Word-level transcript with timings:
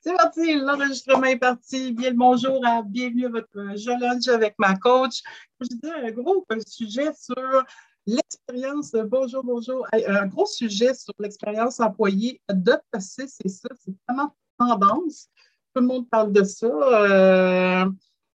C'est 0.00 0.16
parti, 0.16 0.54
l'enregistrement 0.56 1.24
est 1.24 1.36
parti. 1.38 1.92
Bien 1.92 2.10
le 2.10 2.16
bonjour 2.16 2.66
à 2.66 2.82
bienvenue 2.82 3.26
à 3.26 3.28
votre 3.28 3.76
jeune 3.76 4.00
lunch 4.00 4.26
avec 4.26 4.56
ma 4.58 4.76
coach. 4.76 5.22
Je 5.60 5.68
dis 5.68 5.90
un 5.90 6.10
gros 6.10 6.44
sujet 6.66 7.12
sur 7.14 7.64
l'expérience. 8.06 8.90
Bonjour, 8.92 9.44
bonjour. 9.44 9.86
Un 9.92 10.26
gros 10.26 10.46
sujet 10.46 10.94
sur 10.94 11.14
l'expérience 11.20 11.78
employée 11.78 12.40
de 12.48 12.74
passer, 12.90 13.26
c'est 13.28 13.48
ça, 13.48 13.68
c'est 13.84 13.94
vraiment 14.08 14.34
tendance. 14.58 15.28
Tout 15.74 15.80
le 15.80 15.86
monde 15.86 16.08
parle 16.10 16.32
de 16.32 16.42
ça. 16.42 16.66
Euh, 16.66 17.88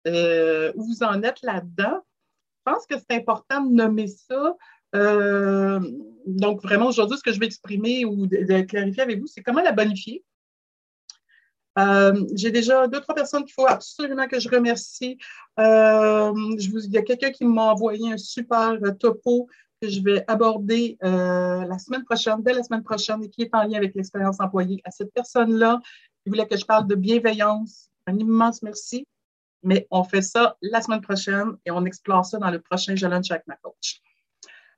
euh, 0.09 0.73
vous 0.75 1.03
en 1.05 1.23
êtes 1.23 1.43
là-dedans? 1.43 2.03
Je 2.67 2.73
pense 2.73 2.87
que 2.87 2.97
c'est 2.99 3.17
important 3.17 3.61
de 3.61 3.73
nommer 3.73 4.09
ça. 4.09 4.57
Euh, 4.95 5.81
donc, 6.27 6.63
vraiment, 6.63 6.87
aujourd'hui, 6.87 7.19
ce 7.19 7.23
que 7.23 7.33
je 7.33 7.41
vais 7.41 7.47
exprimer 7.47 8.05
ou 8.05 8.27
de, 8.27 8.63
clarifier 8.63 9.03
avec 9.03 9.21
vous, 9.21 9.27
c'est 9.27 9.43
comment 9.43 9.63
la 9.63 9.73
bonifier. 9.73 10.25
Euh, 11.77 12.25
j'ai 12.35 12.53
déjà 12.53 12.87
deux, 12.87 13.01
trois 13.01 13.17
personnes 13.17 13.45
qu'il 13.45 13.53
faut 13.53 13.67
absolument 13.67 14.29
que 14.29 14.39
je 14.39 14.49
remercie. 14.49 15.19
Euh, 15.59 16.33
je 16.57 16.69
il 16.71 16.93
y 16.93 16.99
a 16.99 17.03
quelqu'un 17.03 17.33
qui 17.33 17.45
m'a 17.45 17.73
envoyé 17.73 18.13
un 18.13 18.17
super 18.17 18.79
topo 19.01 19.49
que 19.83 19.89
je 19.89 20.01
vais 20.01 20.25
aborder 20.29 20.97
la 21.03 21.79
semaine 21.79 22.05
prochaine, 22.05 22.43
dès 22.43 22.53
la 22.53 22.63
semaine 22.63 22.85
prochaine, 22.85 23.23
et 23.25 23.29
qui 23.29 23.43
est 23.43 23.55
en 23.55 23.65
lien 23.65 23.79
avec 23.79 23.95
l'expérience 23.97 24.37
employée. 24.39 24.81
À 24.85 24.93
cette 24.93 25.13
personne-là, 25.13 25.81
il 26.25 26.31
voulait 26.31 26.47
que 26.47 26.57
je 26.57 26.65
parle 26.65 26.87
de 26.87 26.95
bienveillance. 26.95 27.91
Un 28.07 28.19
immense 28.19 28.63
merci. 28.63 29.07
Mais 29.65 29.87
on 29.91 30.05
fait 30.05 30.23
ça 30.23 30.57
la 30.61 30.83
semaine 30.83 31.01
prochaine 31.01 31.57
et 31.65 31.71
on 31.71 31.85
explore 31.87 32.25
ça 32.25 32.39
dans 32.39 32.51
le 32.51 32.61
prochain 32.61 32.95
Challenge 32.95 33.31
avec 33.31 33.47
ma 33.47 33.57
coach. 33.57 34.03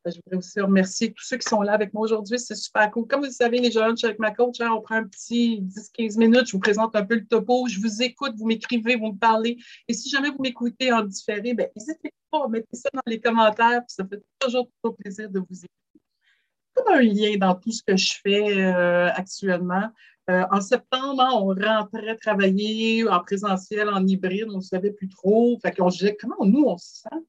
Ben, 0.07 0.13
je 0.13 0.21
voudrais 0.25 0.39
aussi 0.39 0.61
remercier 0.61 1.13
tous 1.13 1.25
ceux 1.25 1.37
qui 1.37 1.49
sont 1.49 1.63
là 1.63 1.73
avec 1.73 1.93
moi 1.93 2.05
aujourd'hui. 2.05 2.39
C'est 2.39 2.55
super 2.55 2.89
cool. 2.93 3.09
Comme 3.09 3.25
vous 3.25 3.33
savez, 3.33 3.59
les 3.59 3.73
jeunes, 3.73 3.97
avec 4.05 4.21
ma 4.21 4.31
coach, 4.31 4.61
hein, 4.61 4.71
on 4.71 4.81
prend 4.81 4.95
un 4.95 5.09
petit 5.09 5.61
10-15 5.63 6.17
minutes, 6.17 6.47
je 6.47 6.53
vous 6.53 6.61
présente 6.61 6.95
un 6.95 7.05
peu 7.05 7.17
le 7.17 7.27
topo, 7.27 7.67
je 7.67 7.81
vous 7.81 8.03
écoute, 8.03 8.35
vous 8.37 8.47
m'écrivez, 8.47 8.95
vous 8.95 9.15
me 9.15 9.19
parlez. 9.19 9.59
Et 9.89 9.95
si 9.95 10.09
jamais 10.09 10.31
vous 10.31 10.41
m'écoutez 10.41 10.93
en 10.93 11.03
différé, 11.03 11.55
ben, 11.55 11.67
n'hésitez 11.75 12.13
pas 12.31 12.45
à 12.45 12.47
mettre 12.47 12.69
ça 12.73 12.89
dans 12.95 13.01
les 13.05 13.21
commentaires, 13.21 13.83
ça 13.89 14.07
fait 14.07 14.23
toujours, 14.39 14.69
toujours 14.81 14.97
plaisir 14.97 15.29
de 15.29 15.41
vous 15.41 15.57
écouter. 15.57 16.05
Comme 16.75 16.95
un 16.95 17.03
lien 17.03 17.37
dans 17.39 17.57
tout 17.57 17.73
ce 17.73 17.83
que 17.83 17.97
je 17.97 18.15
fais 18.23 18.63
euh, 18.63 19.09
actuellement. 19.13 19.91
Euh, 20.31 20.45
en 20.53 20.61
septembre, 20.61 21.21
hein, 21.21 21.31
on 21.33 21.47
rentrait 21.47 22.17
travailler 22.17 23.09
en 23.09 23.19
présentiel, 23.19 23.89
en 23.89 24.07
hybride, 24.07 24.51
on 24.51 24.59
ne 24.59 24.61
savait 24.61 24.93
plus 24.93 25.09
trop. 25.09 25.59
Fait 25.61 25.75
se 25.77 25.99
disait 25.99 26.17
comment 26.17 26.47
nous, 26.47 26.63
on 26.63 26.79
se 26.79 27.01
sent? 27.01 27.25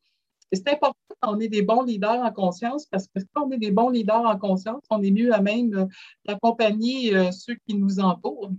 C'est 0.51 0.67
important 0.69 0.97
qu'on 1.21 1.39
ait 1.39 1.49
des 1.49 1.61
bons 1.61 1.83
leaders 1.83 2.21
en 2.21 2.31
conscience 2.31 2.85
parce 2.85 3.07
que 3.07 3.19
quand 3.33 3.47
on 3.47 3.51
est 3.51 3.57
des 3.57 3.71
bons 3.71 3.89
leaders 3.89 4.25
en 4.25 4.37
conscience, 4.37 4.83
on 4.89 5.01
est 5.01 5.11
mieux 5.11 5.33
à 5.33 5.41
même 5.41 5.87
d'accompagner 6.25 7.15
euh, 7.15 7.31
ceux 7.31 7.55
qui 7.67 7.75
nous 7.75 7.99
entourent 7.99 8.51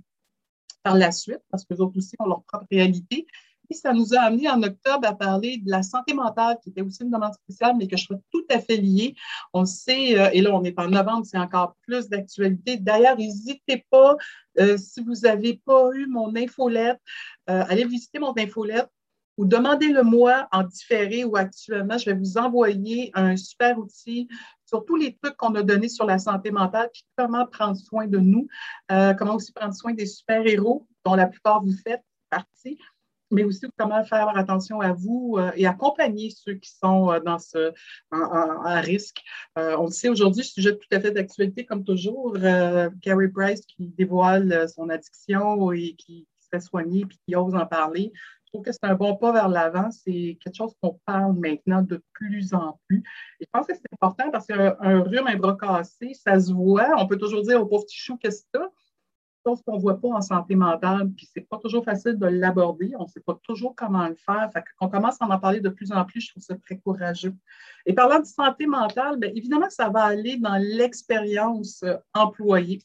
par 0.82 0.96
la 0.96 1.12
suite 1.12 1.40
parce 1.50 1.64
que 1.64 1.74
autres 1.74 1.96
aussi 1.96 2.14
ont 2.18 2.26
leur 2.26 2.42
propre 2.44 2.66
réalité. 2.70 3.26
Et 3.70 3.74
ça 3.74 3.92
nous 3.92 4.14
a 4.14 4.20
amené 4.20 4.48
en 4.48 4.62
octobre 4.62 5.06
à 5.06 5.14
parler 5.14 5.58
de 5.58 5.70
la 5.70 5.82
santé 5.82 6.14
mentale, 6.14 6.56
qui 6.62 6.70
était 6.70 6.80
aussi 6.80 7.02
une 7.02 7.10
demande 7.10 7.34
spéciale, 7.34 7.76
mais 7.78 7.86
que 7.86 7.98
je 7.98 8.04
serais 8.04 8.20
tout 8.32 8.44
à 8.48 8.60
fait 8.60 8.78
liée. 8.78 9.14
On 9.52 9.66
sait, 9.66 10.18
euh, 10.18 10.30
et 10.32 10.40
là, 10.40 10.54
on 10.54 10.64
est 10.64 10.78
en 10.78 10.88
novembre, 10.88 11.26
c'est 11.26 11.36
encore 11.36 11.76
plus 11.82 12.08
d'actualité. 12.08 12.78
D'ailleurs, 12.78 13.18
n'hésitez 13.18 13.84
pas, 13.90 14.16
euh, 14.58 14.78
si 14.78 15.02
vous 15.02 15.12
n'avez 15.24 15.60
pas 15.66 15.90
eu 15.92 16.06
mon 16.06 16.34
infolette, 16.34 17.00
allez 17.46 17.84
visiter 17.84 18.18
mon 18.18 18.32
infolette 18.36 18.88
ou 19.38 19.46
demandez-le-moi 19.46 20.48
en 20.52 20.64
différé 20.64 21.24
ou 21.24 21.36
actuellement. 21.36 21.96
Je 21.96 22.06
vais 22.06 22.16
vous 22.16 22.36
envoyer 22.36 23.10
un 23.14 23.36
super 23.36 23.78
outil 23.78 24.28
sur 24.66 24.84
tous 24.84 24.96
les 24.96 25.16
trucs 25.16 25.36
qu'on 25.36 25.54
a 25.54 25.62
donnés 25.62 25.88
sur 25.88 26.04
la 26.04 26.18
santé 26.18 26.50
mentale, 26.50 26.90
puis 26.92 27.04
comment 27.16 27.46
prendre 27.46 27.76
soin 27.76 28.06
de 28.06 28.18
nous, 28.18 28.48
euh, 28.92 29.14
comment 29.14 29.36
aussi 29.36 29.52
prendre 29.52 29.72
soin 29.72 29.94
des 29.94 30.06
super-héros 30.06 30.86
dont 31.06 31.14
la 31.14 31.26
plupart 31.26 31.62
vous 31.62 31.72
faites 31.72 32.02
partie, 32.28 32.78
mais 33.30 33.44
aussi 33.44 33.66
comment 33.78 34.04
faire 34.04 34.36
attention 34.36 34.80
à 34.80 34.92
vous 34.92 35.36
euh, 35.38 35.52
et 35.54 35.66
accompagner 35.66 36.30
ceux 36.30 36.54
qui 36.54 36.70
sont 36.70 37.10
euh, 37.10 37.20
dans 37.20 37.38
ce, 37.38 37.72
en, 38.10 38.80
risque. 38.82 39.22
on 39.56 39.84
le 39.84 39.90
sait 39.90 40.08
aujourd'hui, 40.08 40.44
sujet 40.44 40.76
tout 40.76 40.88
à 40.92 41.00
fait 41.00 41.12
d'actualité, 41.12 41.64
comme 41.64 41.84
toujours, 41.84 42.36
Gary 42.36 43.28
Price 43.28 43.62
qui 43.66 43.86
dévoile 43.96 44.68
son 44.68 44.90
addiction 44.90 45.72
et 45.72 45.94
qui, 45.96 46.26
qui 46.26 46.42
se 46.42 46.48
fait 46.50 46.60
soigner 46.60 47.06
puis 47.06 47.18
qui 47.26 47.36
ose 47.36 47.54
en 47.54 47.66
parler. 47.66 48.12
Je 48.48 48.52
trouve 48.52 48.64
que 48.64 48.72
c'est 48.72 48.84
un 48.84 48.94
bon 48.94 49.14
pas 49.14 49.30
vers 49.30 49.48
l'avant. 49.50 49.90
C'est 49.90 50.38
quelque 50.42 50.56
chose 50.56 50.72
qu'on 50.80 50.98
parle 51.04 51.34
maintenant 51.34 51.82
de 51.82 52.02
plus 52.14 52.54
en 52.54 52.80
plus. 52.86 53.02
Et 53.40 53.44
je 53.44 53.48
pense 53.52 53.66
que 53.66 53.74
c'est 53.74 53.92
important 53.92 54.30
parce 54.30 54.46
qu'un 54.46 55.02
rhume, 55.02 55.26
un 55.26 55.36
bras 55.36 55.54
cassé, 55.54 56.14
ça 56.14 56.40
se 56.40 56.50
voit. 56.50 56.94
On 56.96 57.06
peut 57.06 57.18
toujours 57.18 57.42
dire 57.42 57.60
au 57.60 57.66
pauvre 57.66 57.84
petit 57.84 57.98
chou, 57.98 58.16
qu'est-ce 58.16 58.44
que 58.44 58.48
c'est 58.54 58.60
Chose 59.46 59.60
qu'on 59.66 59.76
ne 59.76 59.82
voit 59.82 60.00
pas 60.00 60.08
en 60.08 60.22
santé 60.22 60.56
mentale, 60.56 61.10
puis 61.10 61.28
c'est 61.32 61.46
pas 61.46 61.58
toujours 61.58 61.84
facile 61.84 62.18
de 62.18 62.26
l'aborder. 62.26 62.94
On 62.98 63.02
ne 63.02 63.08
sait 63.08 63.20
pas 63.20 63.38
toujours 63.42 63.74
comment 63.76 64.08
le 64.08 64.14
faire. 64.14 64.50
Fait 64.50 64.64
qu'on 64.78 64.88
commence 64.88 65.20
à 65.20 65.26
en 65.26 65.38
parler 65.38 65.60
de 65.60 65.68
plus 65.68 65.92
en 65.92 66.04
plus, 66.06 66.22
je 66.22 66.30
trouve 66.30 66.42
ça 66.42 66.56
très 66.56 66.78
courageux. 66.78 67.34
Et 67.84 67.92
parlant 67.92 68.18
de 68.18 68.24
santé 68.24 68.66
mentale, 68.66 69.18
bien 69.18 69.30
évidemment, 69.34 69.68
ça 69.68 69.90
va 69.90 70.04
aller 70.04 70.38
dans 70.38 70.56
l'expérience 70.56 71.82
euh, 71.82 71.96
employée. 72.14 72.80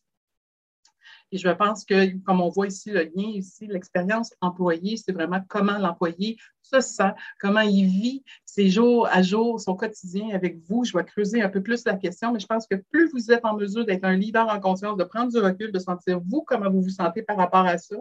Et 1.34 1.40
je 1.40 1.50
pense 1.50 1.84
que, 1.84 2.16
comme 2.20 2.42
on 2.42 2.50
voit 2.50 2.68
ici 2.68 2.92
le 2.92 3.06
lien, 3.06 3.28
ici, 3.28 3.66
l'expérience 3.66 4.36
employée, 4.40 4.98
c'est 4.98 5.14
vraiment 5.14 5.42
comment 5.50 5.80
l'employé 5.80 6.38
se 6.62 6.80
sent, 6.80 7.12
comment 7.42 7.62
il 7.62 7.88
vit 7.88 8.24
ses 8.46 8.70
jours 8.70 9.08
à 9.08 9.24
jour, 9.24 9.60
son 9.60 9.76
quotidien 9.76 10.30
avec 10.36 10.60
vous. 10.70 10.86
Je 10.86 10.96
vais 10.96 11.04
creuser 11.04 11.42
un 11.42 11.50
peu 11.50 11.64
plus 11.64 11.86
la 11.86 11.96
question, 11.96 12.32
mais 12.32 12.40
je 12.40 12.46
pense 12.46 12.68
que 12.68 12.76
plus 12.76 13.10
vous 13.12 13.32
êtes 13.32 13.44
en 13.46 13.58
mesure 13.58 13.84
d'être 13.84 14.04
un 14.04 14.16
leader 14.16 14.48
en 14.48 14.60
conscience, 14.60 14.96
de 14.96 15.04
prendre 15.06 15.32
du 15.32 15.40
recul, 15.40 15.72
de 15.72 15.80
sentir 15.80 16.20
vous 16.24 16.44
comment 16.44 16.70
vous 16.70 16.84
vous 16.84 16.90
sentez 16.90 17.24
par 17.24 17.38
rapport 17.38 17.66
à 17.66 17.80
ça, 17.80 17.96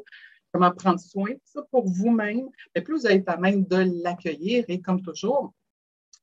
comment 0.53 0.71
prendre 0.71 1.01
soin 1.01 1.31
de 1.31 1.41
ça 1.43 1.63
pour 1.71 1.89
vous-même, 1.89 2.51
plus 2.85 3.01
vous 3.01 3.07
êtes 3.07 3.27
à 3.31 3.39
même 3.39 3.65
de 3.65 4.03
l'accueillir. 4.05 4.67
Et 4.69 4.83
comme 4.83 5.01
toujours, 5.01 5.55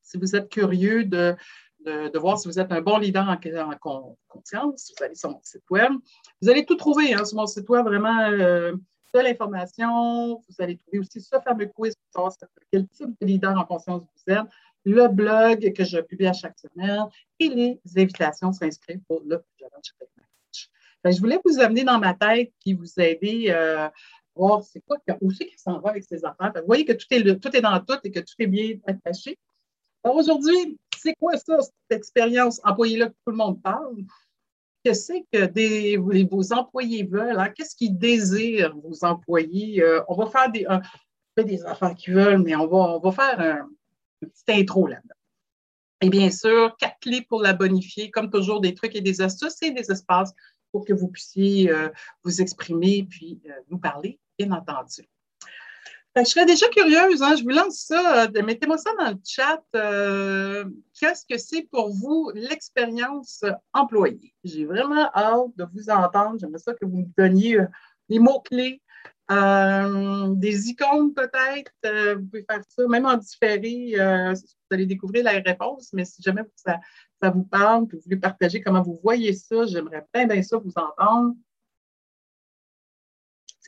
si 0.03 0.19
vous 0.19 0.35
êtes 0.35 0.49
curieux 0.49 1.05
de 1.05 1.35
de, 1.85 2.17
voir 2.17 2.39
si 2.39 2.47
vous 2.47 2.59
êtes 2.59 2.71
un 2.71 2.81
bon 2.81 2.97
leader 2.97 3.27
en, 3.27 4.17
conscience. 4.27 4.93
Vous 4.97 5.03
allez 5.03 5.15
sur 5.15 5.31
mon 5.31 5.39
site 5.43 5.63
web. 5.69 5.91
Vous 6.41 6.49
allez 6.49 6.65
tout 6.65 6.75
trouver 6.75 7.13
hein, 7.13 7.25
sur 7.25 7.37
mon 7.37 7.47
site 7.47 7.69
web, 7.69 7.85
vraiment 7.85 8.19
euh, 8.29 8.73
de 9.13 9.19
l'information. 9.19 10.41
Vous 10.47 10.55
allez 10.59 10.77
trouver 10.77 10.99
aussi 10.99 11.21
ce 11.21 11.35
fameux 11.43 11.67
quiz 11.67 11.95
pour 12.11 12.31
savoir 12.31 12.51
quel 12.71 12.87
type 12.87 13.09
de 13.21 13.25
leader 13.25 13.57
en 13.57 13.65
conscience 13.65 14.01
vous 14.01 14.33
êtes, 14.33 14.45
le 14.85 15.07
blog 15.07 15.73
que 15.73 15.83
je 15.83 15.99
publie 15.99 16.27
à 16.27 16.33
chaque 16.33 16.57
semaine 16.57 17.05
et 17.39 17.49
les 17.49 17.79
invitations 17.97 18.51
s'inscrire 18.51 18.99
pour 19.07 19.21
le 19.25 19.43
challenge 19.59 19.93
coach. 19.99 20.69
je 21.05 21.19
voulais 21.19 21.39
vous 21.43 21.59
amener 21.59 21.83
dans 21.83 21.99
ma 21.99 22.13
tête 22.13 22.53
et 22.65 22.73
vous 22.73 22.99
aider 22.99 23.47
euh, 23.49 23.85
à 23.85 23.93
voir 24.35 24.63
c'est 24.63 24.81
quoi, 24.81 24.97
où 25.21 25.31
c'est 25.31 25.47
qui 25.47 25.57
s'en 25.57 25.79
va 25.79 25.91
avec 25.91 26.03
ces 26.03 26.23
affaires. 26.23 26.51
vous 26.55 26.65
voyez 26.65 26.85
que 26.85 26.93
tout 26.93 27.07
est, 27.11 27.39
tout 27.39 27.55
est 27.55 27.61
dans 27.61 27.79
tout 27.79 27.99
et 28.03 28.11
que 28.11 28.19
tout 28.19 28.35
est 28.39 28.47
bien 28.47 28.77
attaché. 28.87 29.37
Alors 30.03 30.15
aujourd'hui, 30.17 30.77
c'est 31.01 31.13
quoi 31.15 31.37
ça, 31.37 31.57
cette 31.61 31.97
expérience? 31.97 32.61
Employée-là 32.63 33.07
que 33.07 33.15
tout 33.25 33.31
le 33.31 33.37
monde 33.37 33.61
parle? 33.61 33.97
Qu'est-ce 34.83 35.11
que 35.31 35.97
vos 36.29 36.53
employés 36.53 37.03
veulent? 37.03 37.37
Hein? 37.37 37.49
Qu'est-ce 37.49 37.75
qu'ils 37.75 37.97
désirent, 37.97 38.75
vos 38.77 39.03
employés? 39.03 39.81
Euh, 39.81 40.01
on 40.07 40.15
va 40.15 40.27
faire 40.27 40.51
des, 40.51 40.65
des 41.43 41.65
affaires 41.65 41.95
qu'ils 41.95 42.13
veulent, 42.13 42.41
mais 42.41 42.55
on 42.55 42.67
va, 42.67 42.77
on 42.77 42.99
va 42.99 43.11
faire 43.11 43.39
un, 43.39 43.69
une 44.21 44.29
petite 44.29 44.49
intro 44.49 44.87
là-dedans. 44.87 45.15
Et 46.01 46.09
bien 46.09 46.29
sûr, 46.29 46.77
quatre 46.77 46.97
clés 47.01 47.25
pour 47.27 47.41
la 47.41 47.53
bonifier, 47.53 48.09
comme 48.09 48.29
toujours, 48.29 48.61
des 48.61 48.73
trucs 48.73 48.95
et 48.95 49.01
des 49.01 49.19
astuces 49.21 49.61
et 49.61 49.71
des 49.71 49.91
espaces 49.91 50.33
pour 50.71 50.85
que 50.85 50.93
vous 50.93 51.09
puissiez 51.09 51.69
euh, 51.69 51.89
vous 52.23 52.41
exprimer 52.41 53.05
puis 53.09 53.41
euh, 53.47 53.51
nous 53.69 53.79
parler, 53.79 54.17
bien 54.37 54.51
entendu 54.51 55.09
je 56.15 56.23
serais 56.23 56.45
déjà 56.45 56.67
curieuse, 56.69 57.21
hein, 57.21 57.35
je 57.35 57.43
vous 57.43 57.49
lance 57.49 57.85
ça. 57.87 58.23
Euh, 58.23 58.43
mettez-moi 58.43 58.77
ça 58.77 58.91
dans 58.97 59.11
le 59.11 59.17
chat. 59.23 59.61
Euh, 59.75 60.65
qu'est-ce 60.99 61.25
que 61.29 61.37
c'est 61.37 61.67
pour 61.71 61.93
vous 61.93 62.31
l'expérience 62.33 63.43
employée? 63.73 64.33
J'ai 64.43 64.65
vraiment 64.65 65.09
hâte 65.13 65.55
de 65.55 65.65
vous 65.73 65.89
entendre. 65.89 66.37
J'aimerais 66.39 66.59
ça 66.59 66.73
que 66.73 66.85
vous 66.85 66.99
me 66.99 67.07
donniez 67.17 67.59
euh, 67.59 67.67
les 68.09 68.19
mots-clés, 68.19 68.81
des 69.29 70.69
icônes 70.69 71.13
peut-être. 71.13 71.71
vous 72.17 72.25
pouvez 72.25 72.45
faire 72.49 72.61
ça, 72.67 72.87
même 72.87 73.05
en 73.05 73.17
différé. 73.17 73.93
vous 73.95 74.41
allez 74.71 74.87
découvrir 74.87 75.23
la 75.23 75.33
réponse, 75.33 75.89
mais 75.93 76.05
si 76.05 76.23
jamais 76.23 76.41
ça, 76.55 76.79
vous 77.29 77.43
parle, 77.43 77.87
que 77.87 77.95
vous 77.95 78.01
voulez 78.01 78.17
partager 78.17 78.61
comment 78.61 78.81
vous 78.81 78.99
voyez 79.03 79.33
ça, 79.33 79.67
j'aimerais 79.67 80.03
bien, 80.11 80.25
bien 80.25 80.41
ça 80.41 80.57
vous 80.57 80.73
entendre. 80.75 81.35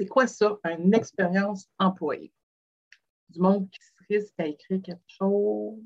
C'est 0.01 0.07
quoi 0.07 0.25
ça, 0.25 0.57
une 0.65 0.95
expérience 0.95 1.69
employée? 1.77 2.33
du 3.29 3.39
monde 3.39 3.69
qui 3.69 3.79
se 3.79 3.91
risque 4.09 4.33
à 4.39 4.47
écrire 4.47 4.81
quelque 4.83 4.99
chose? 5.07 5.77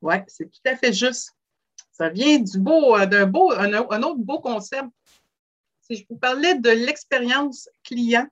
Oui, 0.00 0.14
c'est 0.28 0.48
tout 0.48 0.60
à 0.66 0.76
fait 0.76 0.92
juste. 0.92 1.32
Ça 1.90 2.10
vient 2.10 2.38
du 2.38 2.60
beau, 2.60 2.96
euh, 2.96 3.06
d'un 3.06 3.26
beau, 3.26 3.50
un, 3.50 3.72
autre 3.74 4.20
beau 4.20 4.38
concept. 4.38 4.86
Si 5.80 5.96
je 5.96 6.06
vous 6.08 6.16
parlais 6.16 6.54
de 6.54 6.70
l'expérience 6.70 7.68
client, 7.82 8.28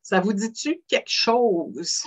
ça 0.00 0.20
vous 0.20 0.32
dit-tu 0.32 0.80
quelque 0.86 1.10
chose? 1.10 2.04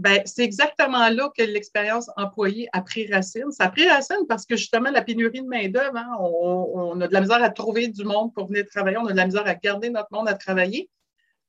Ben, 0.00 0.22
c'est 0.24 0.44
exactement 0.44 1.10
là 1.10 1.30
que 1.36 1.42
l'expérience 1.42 2.08
employée 2.16 2.70
a 2.72 2.80
pris 2.80 3.12
racine. 3.12 3.52
Ça 3.52 3.64
a 3.64 3.68
pris 3.68 3.86
racine 3.86 4.24
parce 4.26 4.46
que 4.46 4.56
justement, 4.56 4.90
la 4.90 5.02
pénurie 5.02 5.42
de 5.42 5.46
main-d'œuvre, 5.46 5.94
hein, 5.94 6.10
on, 6.18 6.98
a 7.02 7.06
de 7.06 7.12
la 7.12 7.20
misère 7.20 7.42
à 7.42 7.50
trouver 7.50 7.88
du 7.88 8.02
monde 8.04 8.32
pour 8.32 8.46
venir 8.46 8.64
travailler, 8.66 8.96
on 8.96 9.04
a 9.04 9.12
de 9.12 9.16
la 9.18 9.26
misère 9.26 9.46
à 9.46 9.54
garder 9.54 9.90
notre 9.90 10.08
monde 10.10 10.26
à 10.26 10.32
travailler. 10.32 10.88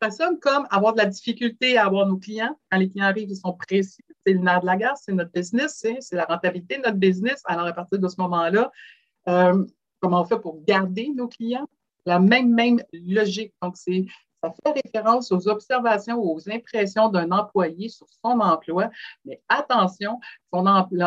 Ça 0.02 0.12
sonne 0.12 0.38
comme 0.38 0.68
avoir 0.70 0.92
de 0.92 0.98
la 0.98 1.06
difficulté 1.06 1.78
à 1.78 1.86
avoir 1.86 2.06
nos 2.06 2.18
clients. 2.18 2.60
Quand 2.70 2.78
les 2.78 2.90
clients 2.90 3.06
arrivent, 3.06 3.30
ils 3.30 3.38
sont 3.38 3.54
précis. 3.54 4.04
C'est 4.26 4.34
le 4.34 4.40
nerf 4.40 4.60
de 4.60 4.66
la 4.66 4.76
guerre, 4.76 4.98
c'est 4.98 5.14
notre 5.14 5.32
business, 5.32 5.86
c'est 6.02 6.16
la 6.18 6.26
rentabilité 6.26 6.76
de 6.76 6.82
notre 6.82 6.98
business. 6.98 7.42
Alors, 7.46 7.68
à 7.68 7.72
partir 7.72 8.00
de 8.00 8.08
ce 8.10 8.20
moment-là, 8.20 8.70
euh, 9.30 9.66
comment 10.02 10.24
on 10.24 10.26
fait 10.26 10.40
pour 10.40 10.62
garder 10.66 11.10
nos 11.16 11.30
clients? 11.30 11.70
La 12.06 12.20
même, 12.20 12.54
même 12.54 12.84
logique. 12.92 13.54
Donc, 13.62 13.78
c'est 13.78 14.08
ça 14.42 14.52
fait 14.52 14.82
référence 14.84 15.32
aux 15.32 15.48
observations 15.48 16.16
ou 16.16 16.36
aux 16.36 16.50
impressions 16.50 17.10
d'un 17.10 17.30
employé 17.32 17.90
sur 17.90 18.08
son 18.24 18.40
emploi. 18.40 18.90
Mais 19.26 19.42
attention, 19.50 20.20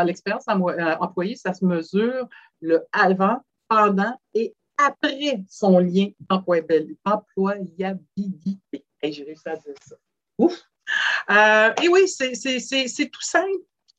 l'expérience 0.05 0.45
euh, 0.49 0.97
employée, 1.01 1.37
ça 1.37 1.53
se 1.53 1.65
mesure 1.65 2.29
le 2.61 2.85
avant, 2.93 3.41
pendant 3.69 4.19
et 4.35 4.55
après 4.79 5.43
son 5.49 5.79
lien 5.79 6.09
d'employabilité. 6.21 8.85
Et 9.03 9.13
j'ai 9.13 9.25
réussi 9.25 9.49
à 9.49 9.57
dire 9.57 9.75
ça. 9.87 9.97
Ouf! 10.39 10.63
Euh, 11.31 11.73
et 11.83 11.89
oui, 11.89 12.07
c'est 12.09 13.11
tout 13.11 13.23
simple 13.23 13.49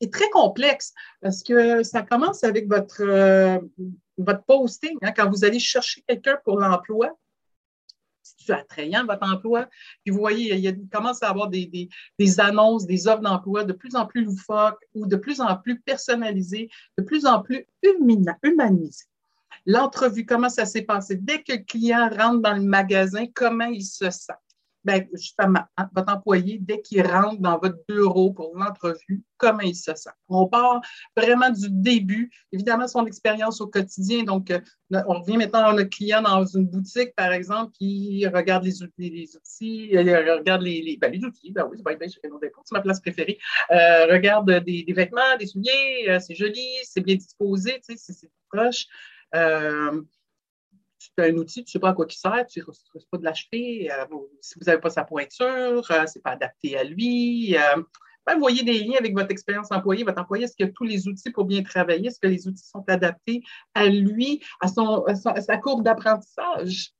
et 0.00 0.10
très 0.10 0.28
complexe 0.30 0.92
parce 1.20 1.42
que 1.42 1.82
ça 1.82 2.02
commence 2.02 2.44
avec 2.44 2.68
votre, 2.68 3.02
euh, 3.02 3.58
votre 4.18 4.44
posting. 4.44 4.96
Hein, 5.02 5.12
quand 5.12 5.28
vous 5.30 5.44
allez 5.44 5.58
chercher 5.58 6.02
quelqu'un 6.06 6.38
pour 6.44 6.58
l'emploi, 6.58 7.16
attrayant 8.52 9.04
votre 9.04 9.26
emploi. 9.28 9.66
Puis 10.04 10.12
vous 10.12 10.18
voyez, 10.18 10.54
il, 10.56 10.88
commence 10.88 11.22
à 11.22 11.30
avoir 11.30 11.48
des, 11.48 11.88
annonces, 12.38 12.86
des 12.86 13.08
offres 13.08 13.22
d'emploi 13.22 13.64
de 13.64 13.72
plus 13.72 13.94
en 13.94 14.06
plus 14.06 14.24
loufoques 14.24 14.82
ou 14.94 15.06
de 15.06 15.16
plus 15.16 15.40
en 15.40 15.56
plus 15.56 15.80
personnalisées, 15.80 16.68
de 16.98 17.02
plus 17.02 17.26
en 17.26 17.42
plus 17.42 17.66
humanisées. 18.42 19.04
L'entrevue, 19.64 20.24
comment 20.24 20.48
ça 20.48 20.64
s'est 20.64 20.82
passé? 20.82 21.16
Dès 21.16 21.42
que 21.42 21.52
le 21.52 21.58
client 21.58 22.08
rentre 22.08 22.40
dans 22.40 22.54
le 22.54 22.62
magasin, 22.62 23.26
comment 23.34 23.66
il 23.66 23.84
se 23.84 24.10
sent? 24.10 24.32
Ben, 24.86 25.04
justement, 25.12 25.64
hein, 25.76 25.90
votre 25.92 26.12
employé, 26.12 26.58
dès 26.60 26.80
qu'il 26.80 27.04
rentre 27.04 27.40
dans 27.40 27.58
votre 27.58 27.78
bureau 27.88 28.32
pour 28.32 28.56
l'entrevue, 28.56 29.24
comment 29.36 29.60
il 29.60 29.74
se 29.74 29.92
sent? 29.96 30.10
On 30.28 30.46
part 30.46 30.80
vraiment 31.16 31.50
du 31.50 31.68
début, 31.68 32.30
évidemment, 32.52 32.86
son 32.86 33.04
expérience 33.04 33.60
au 33.60 33.66
quotidien. 33.66 34.22
Donc, 34.22 34.52
euh, 34.52 34.60
on 35.08 35.20
revient 35.20 35.38
maintenant 35.38 35.64
à 35.66 35.72
notre 35.72 35.90
client 35.90 36.22
dans 36.22 36.46
une 36.46 36.66
boutique, 36.68 37.12
par 37.16 37.32
exemple, 37.32 37.72
qui 37.72 38.24
regarde 38.28 38.62
les 38.62 38.80
outils, 38.80 39.10
les 39.10 39.36
outils 39.36 39.96
euh, 39.96 40.36
regarde 40.36 40.62
les, 40.62 40.80
les, 40.82 40.96
ben, 40.96 41.10
les 41.10 41.24
outils, 41.24 41.50
ben 41.50 41.68
oui, 41.68 41.82
c'est 41.82 42.72
ma 42.72 42.80
place 42.80 43.00
préférée. 43.00 43.38
Euh, 43.72 44.06
regarde 44.06 44.50
des, 44.64 44.84
vêtements, 44.94 45.36
des 45.40 45.46
souliers, 45.48 46.16
c'est 46.20 46.36
joli, 46.36 46.68
c'est 46.84 47.00
bien 47.00 47.16
disposé, 47.16 47.80
tu 47.84 47.96
sais, 47.96 48.12
c'est 48.12 48.30
proche. 48.48 48.86
Tu 50.98 51.10
as 51.18 51.24
un 51.24 51.36
outil, 51.36 51.64
tu 51.64 51.68
ne 51.68 51.72
sais 51.72 51.78
pas 51.78 51.90
à 51.90 51.92
quoi 51.92 52.06
il 52.08 52.14
sert, 52.14 52.46
tu 52.46 52.60
ne 52.60 52.64
risques 52.64 53.08
pas 53.10 53.18
de 53.18 53.24
l'acheter. 53.24 53.90
Euh, 53.92 54.04
si 54.40 54.58
vous 54.58 54.64
n'avez 54.64 54.80
pas 54.80 54.90
sa 54.90 55.04
pointure, 55.04 55.90
euh, 55.90 56.06
ce 56.06 56.18
n'est 56.18 56.22
pas 56.22 56.32
adapté 56.32 56.76
à 56.76 56.84
lui. 56.84 57.56
Euh, 57.56 57.82
ben, 58.26 58.38
voyez 58.38 58.64
des 58.64 58.80
liens 58.80 58.98
avec 58.98 59.14
votre 59.14 59.30
expérience 59.30 59.70
employée. 59.70 60.04
Votre 60.04 60.20
employé, 60.20 60.44
est-ce 60.44 60.56
qu'il 60.56 60.66
a 60.66 60.72
tous 60.72 60.84
les 60.84 61.06
outils 61.06 61.30
pour 61.30 61.44
bien 61.44 61.62
travailler? 61.62 62.08
Est-ce 62.08 62.20
que 62.20 62.26
les 62.26 62.48
outils 62.48 62.66
sont 62.66 62.84
adaptés 62.88 63.42
à 63.74 63.86
lui, 63.86 64.42
à, 64.60 64.68
son, 64.68 65.04
à 65.04 65.14
sa 65.14 65.56
courbe 65.58 65.84
d'apprentissage? 65.84 66.92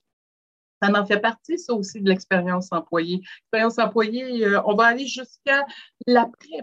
Ça 0.82 0.90
en 0.94 1.06
fait 1.06 1.20
partie, 1.20 1.58
ça 1.58 1.72
aussi, 1.72 2.00
de 2.00 2.08
l'expérience 2.08 2.69
employée. 2.70 3.22
L'expérience 3.40 3.78
employée, 3.78 4.46
on 4.66 4.75
va 4.75 4.84
aller 4.84 5.06
jusqu'à 5.06 5.64
l'après 6.06 6.62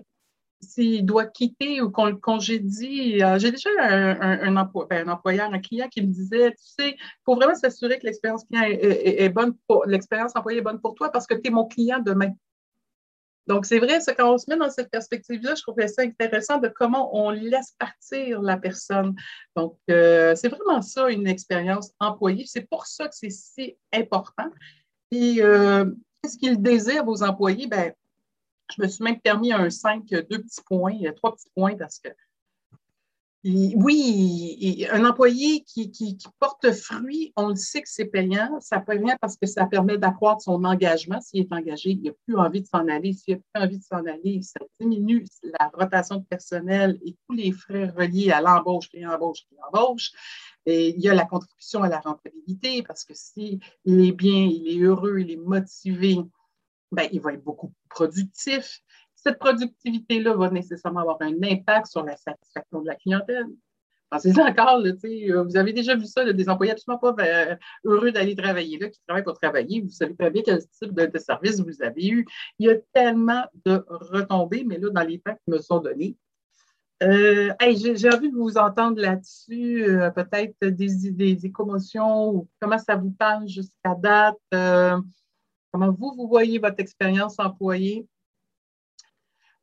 s'il 0.64 1.06
doit 1.06 1.26
quitter 1.26 1.82
ou 1.82 1.92
qu'on 1.92 2.06
le 2.06 2.16
congédie. 2.16 3.22
Euh, 3.22 3.38
j'ai 3.38 3.52
déjà 3.52 3.70
un, 3.80 4.56
un, 4.56 4.70
ben, 4.90 5.08
un, 5.08 5.12
employeur, 5.12 5.54
un 5.54 5.60
client 5.60 5.88
qui 5.90 6.02
me 6.02 6.08
disait, 6.08 6.52
tu 6.52 6.58
sais, 6.60 6.90
il 6.92 7.22
faut 7.26 7.36
vraiment 7.36 7.56
s'assurer 7.56 8.00
que 8.00 8.06
l'expérience 8.06 8.46
client 8.46 8.64
est, 8.64 9.30
bonne 9.30 9.54
pour 9.68 9.86
l'expérience 9.86 10.32
employée 10.36 10.60
est 10.60 10.64
bonne 10.64 10.82
pour 10.82 10.96
toi 10.96 11.12
parce 11.12 11.28
que 11.28 11.36
tu 11.36 11.48
es 11.48 11.52
mon 11.52 11.66
client 11.66 12.00
demain. 12.00 12.32
Donc, 13.48 13.66
c'est 13.66 13.80
vrai, 13.80 14.00
quand 14.18 14.34
on 14.34 14.38
se 14.38 14.50
met 14.50 14.56
dans 14.56 14.70
cette 14.70 14.90
perspective-là, 14.90 15.56
je 15.56 15.62
trouvais 15.64 15.88
ça 15.88 16.02
intéressant 16.02 16.60
de 16.60 16.70
comment 16.70 17.10
on 17.14 17.30
laisse 17.30 17.74
partir 17.78 18.42
la 18.42 18.56
personne. 18.58 19.16
Donc, 19.56 19.78
euh, 19.90 20.34
c'est 20.36 20.48
vraiment 20.48 20.82
ça, 20.82 21.10
une 21.10 21.28
expérience 21.28 21.92
employée. 22.00 22.46
C'est 22.48 22.68
pour 22.70 22.88
ça 22.88 23.08
que 23.08 23.16
c'est 23.16 23.30
si 23.30 23.76
important. 23.94 24.50
Et 25.12 25.42
euh, 25.42 25.86
qu'est-ce 26.22 26.38
qu'ils 26.38 26.62
désirent, 26.62 27.04
vos 27.04 27.22
employés? 27.22 27.68
Ben, 27.68 27.94
je 28.76 28.82
me 28.82 28.88
suis 28.88 29.04
même 29.04 29.20
permis 29.20 29.54
un 29.54 29.70
5, 29.70 30.06
deux 30.08 30.24
petits 30.42 30.62
points, 30.66 30.98
trois 31.16 31.34
petits 31.34 31.50
points 31.56 31.76
parce 31.76 32.00
que 32.00 32.10
oui, 33.46 34.88
un 34.90 35.04
employé 35.04 35.64
qui, 35.66 36.18
porte 36.40 36.72
fruit, 36.72 37.34
on 37.36 37.50
le 37.50 37.56
sait 37.56 37.82
que 37.82 37.90
c'est 37.90 38.06
payant. 38.06 38.58
Ça 38.62 38.80
payant 38.80 39.18
parce 39.20 39.36
que 39.36 39.46
ça 39.46 39.66
permet 39.66 39.98
d'accroître 39.98 40.42
son 40.42 40.64
engagement. 40.64 41.20
S'il 41.20 41.42
est 41.42 41.52
engagé, 41.52 41.92
il 41.92 42.04
n'a 42.04 42.12
plus 42.26 42.38
envie 42.38 42.62
de 42.62 42.68
s'en 42.68 42.88
aller. 42.88 43.12
S'il 43.12 43.36
n'a 43.36 43.42
plus 43.54 43.64
envie 43.64 43.78
de 43.80 43.84
s'en 43.84 44.06
aller, 44.06 44.42
ça 44.42 44.62
diminue 44.80 45.26
la 45.44 45.70
rotation 45.74 46.18
de 46.18 46.24
personnel 46.24 46.98
et 47.06 47.18
tous 47.28 47.36
les 47.36 47.52
frais 47.52 47.90
reliés 47.90 48.32
à 48.32 48.40
l'embauche, 48.40 48.88
l'embauche, 48.94 49.46
l'embauche. 49.52 50.12
Et 50.66 50.96
il 50.96 51.02
y 51.02 51.10
a 51.10 51.14
la 51.14 51.26
contribution 51.26 51.84
à 51.84 51.90
la 51.90 52.00
rentabilité 52.00 52.82
parce 52.84 53.04
que 53.04 53.14
s'il 53.14 53.60
est 53.86 54.12
bien, 54.14 54.46
il 54.50 54.70
est 54.70 54.82
heureux, 54.82 55.20
il 55.20 55.32
est 55.32 55.36
motivé, 55.36 56.18
ben, 56.94 57.08
il 57.12 57.22
va 57.22 57.34
être 57.34 57.44
beaucoup 57.44 57.68
plus 57.68 57.88
productif. 57.90 58.80
Cette 59.16 59.40
productivité-là 59.40 60.36
va 60.36 60.50
nécessairement 60.50 61.02
avoir 61.02 61.18
un 61.22 61.36
impact 61.44 61.88
sur 61.88 62.04
la 62.04 62.16
satisfaction 62.16 62.82
de 62.82 62.88
la 62.88 62.96
clientèle. 62.96 63.48
Pensez 64.10 64.32
encore, 64.40 64.78
là, 64.78 64.92
euh, 65.04 65.44
vous 65.44 65.58
avez 65.58 65.74
déjà 65.74 65.96
vu 65.96 66.06
ça, 66.06 66.32
des 66.32 66.50
employés 66.50 66.74
absolument 66.74 67.00
pas 67.00 67.16
euh, 67.24 67.56
heureux 67.84 68.12
d'aller 68.12 68.36
travailler 68.36 68.78
là, 68.78 68.90
qui 68.90 69.00
travaillent 69.08 69.24
pour 69.24 69.40
travailler. 69.40 69.82
Vous 69.82 69.90
savez 69.90 70.14
pas 70.14 70.30
bien 70.30 70.44
quel 70.46 70.60
type 70.68 70.94
de, 70.94 71.18
service 71.18 71.60
vous 71.60 71.82
avez 71.82 72.08
eu. 72.08 72.28
Il 72.60 72.68
y 72.68 72.70
a 72.70 72.76
tellement 72.94 73.44
de 73.66 73.84
retombées, 73.88 74.66
mais 74.68 74.78
là, 74.78 74.92
dans 74.92 75.02
les 75.02 75.20
temps 75.20 75.34
qui 75.34 75.52
me 75.52 75.58
sont 75.58 75.80
donnés, 75.80 76.16
euh, 77.02 77.52
j'ai 77.60 78.10
envie 78.10 78.30
de 78.30 78.38
vous 78.38 78.58
entendre 78.58 79.02
là-dessus, 79.02 79.84
peut-être 80.16 80.60
des, 80.62 81.12
des, 81.12 81.36
des, 81.36 81.52
commotions 81.52 82.30
ou 82.30 82.48
comment 82.62 82.78
ça 82.78 82.96
vous 82.96 83.12
parle 83.12 83.48
jusqu'à 83.48 83.96
date. 83.96 84.38
Comment 85.74 85.92
vous, 85.92 86.14
vous 86.16 86.28
voyez 86.28 86.60
votre 86.60 86.80
expérience 86.80 87.40
employée? 87.40 88.08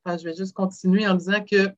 je 0.07 0.25
vais 0.25 0.35
juste 0.35 0.55
continuer 0.55 1.07
en 1.07 1.15
disant 1.15 1.45
que 1.45 1.73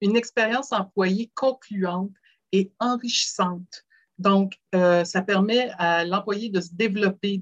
une 0.00 0.16
expérience 0.16 0.72
employée 0.72 1.30
concluante 1.36 2.10
et 2.50 2.72
enrichissante. 2.80 3.84
Donc, 4.18 4.54
euh, 4.74 5.04
ça 5.04 5.22
permet 5.22 5.70
à 5.78 6.04
l'employé 6.04 6.48
de 6.48 6.60
se 6.60 6.74
développer, 6.74 7.40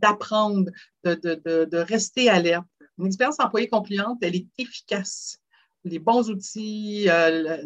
d'apprendre, 0.00 0.72
de, 1.04 1.14
de, 1.14 1.76
rester 1.76 2.28
alerte. 2.28 2.66
Une 2.98 3.06
expérience 3.06 3.38
employée 3.38 3.68
concluante, 3.68 4.18
elle 4.22 4.34
est 4.34 4.48
efficace. 4.58 5.38
Les 5.84 6.00
bons 6.00 6.28
outils, 6.28 7.08
euh, 7.08 7.62